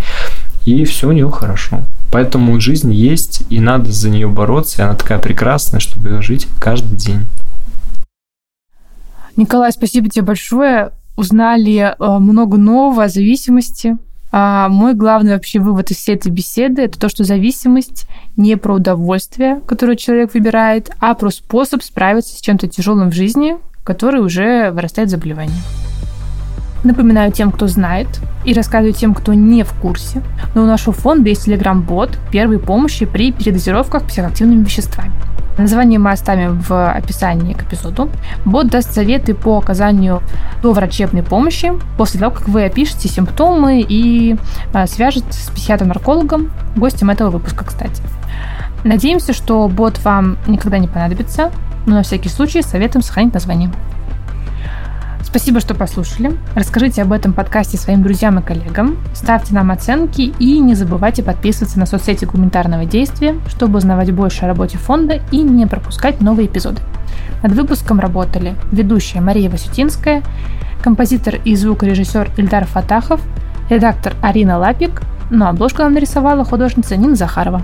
и 0.66 0.84
все 0.84 1.08
у 1.08 1.12
нее 1.12 1.30
хорошо. 1.32 1.84
Поэтому 2.12 2.60
жизнь 2.60 2.92
есть, 2.92 3.44
и 3.50 3.60
надо 3.60 3.92
за 3.92 4.10
нее 4.10 4.28
бороться, 4.28 4.82
и 4.82 4.86
она 4.86 4.96
такая 4.96 5.20
прекрасная, 5.20 5.80
чтобы 5.80 6.10
ее 6.10 6.22
жить 6.22 6.48
каждый 6.60 6.98
день. 6.98 7.22
Николай, 9.36 9.72
спасибо 9.72 10.10
тебе 10.10 10.26
большое. 10.26 10.92
Узнали 11.16 11.96
э, 11.98 12.20
много 12.20 12.58
нового 12.58 13.04
о 13.04 13.10
зависимости, 13.10 13.98
а 14.32 14.70
мой 14.70 14.94
главный 14.94 15.34
вообще 15.34 15.60
вывод 15.60 15.92
из 15.92 15.98
всей 15.98 16.16
этой 16.16 16.32
беседы 16.32 16.84
это 16.84 17.00
то, 17.00 17.10
что 17.10 17.24
зависимость 17.24 18.08
не 18.38 18.58
про 18.58 18.76
удовольствие, 18.76 19.62
которое 19.66 19.98
человек 19.98 20.34
выбирает, 20.34 20.92
а 21.00 21.16
про 21.16 21.30
способ 21.30 21.84
справиться 21.84 22.36
с 22.36 22.42
чем-то 22.42 22.68
тяжелым 22.68 23.10
в 23.10 23.16
жизни, 23.16 23.58
который 23.84 24.22
уже 24.22 24.72
вырастает 24.72 25.10
заболевание. 25.10 25.58
Напоминаю 26.84 27.32
тем, 27.32 27.52
кто 27.52 27.68
знает, 27.68 28.08
и 28.46 28.54
рассказываю 28.54 28.94
тем, 28.94 29.14
кто 29.14 29.34
не 29.34 29.64
в 29.64 29.74
курсе, 29.74 30.22
но 30.56 30.64
у 30.64 30.66
нашего 30.66 30.94
фонда 30.94 31.30
есть 31.30 31.46
телеграм-бот 31.46 32.18
первой 32.32 32.60
помощи 32.60 33.06
при 33.06 33.32
передозировках 33.32 34.06
психоактивными 34.06 34.64
веществами. 34.64 35.12
Название 35.58 36.00
мы 36.00 36.12
оставим 36.12 36.62
в 36.62 36.90
описании 36.90 37.54
к 37.54 37.64
эпизоду. 37.64 38.10
Бот 38.46 38.68
даст 38.68 38.94
советы 38.94 39.34
по 39.34 39.58
оказанию 39.58 40.22
доврачебной 40.64 41.22
помощи 41.22 41.74
после 41.98 42.22
того, 42.22 42.32
как 42.32 42.48
вы 42.48 42.64
опишете 42.64 43.10
симптомы 43.10 43.86
и 43.86 44.38
а, 44.72 44.88
свяжет 44.88 45.26
с 45.32 45.50
психиатром-наркологом, 45.50 46.50
гостем 46.78 47.10
этого 47.10 47.30
выпуска, 47.30 47.66
кстати. 47.66 48.02
Надеемся, 48.86 49.34
что 49.34 49.68
бот 49.68 50.00
вам 50.06 50.38
никогда 50.48 50.78
не 50.78 50.88
понадобится, 50.88 51.52
но 51.86 51.96
на 51.96 52.04
всякий 52.04 52.30
случай 52.30 52.62
советуем 52.62 53.04
сохранить 53.04 53.34
название. 53.34 53.70
Спасибо, 55.24 55.60
что 55.60 55.76
послушали. 55.76 56.38
Расскажите 56.56 57.02
об 57.02 57.12
этом 57.12 57.34
подкасте 57.34 57.78
своим 57.78 58.02
друзьям 58.02 58.40
и 58.40 58.42
коллегам. 58.42 58.98
Ставьте 59.14 59.54
нам 59.54 59.72
оценки 59.72 60.34
и 60.40 60.60
не 60.60 60.76
забывайте 60.76 61.22
подписываться 61.24 61.78
на 61.80 61.86
соцсети 61.86 62.26
гуманитарного 62.26 62.86
действия, 62.86 63.36
чтобы 63.48 63.78
узнавать 63.78 64.12
больше 64.12 64.46
о 64.46 64.48
работе 64.48 64.78
фонда 64.78 65.22
и 65.32 65.38
не 65.42 65.68
пропускать 65.68 66.22
новые 66.22 66.48
эпизоды. 66.48 66.82
Над 67.44 67.54
выпуском 67.54 68.00
работали 68.00 68.56
ведущая 68.72 69.22
Мария 69.22 69.50
Васютинская, 69.50 70.24
композитор 70.82 71.36
и 71.46 71.56
звукорежиссер 71.56 72.32
Ильдар 72.38 72.66
Фатахов, 72.66 73.22
редактор 73.70 74.16
Арина 74.22 74.58
Лапик, 74.58 75.02
но 75.30 75.48
обложку 75.48 75.84
нам 75.84 75.94
нарисовала 75.94 76.44
художница 76.44 76.96
Нина 76.98 77.16
Захарова. 77.16 77.62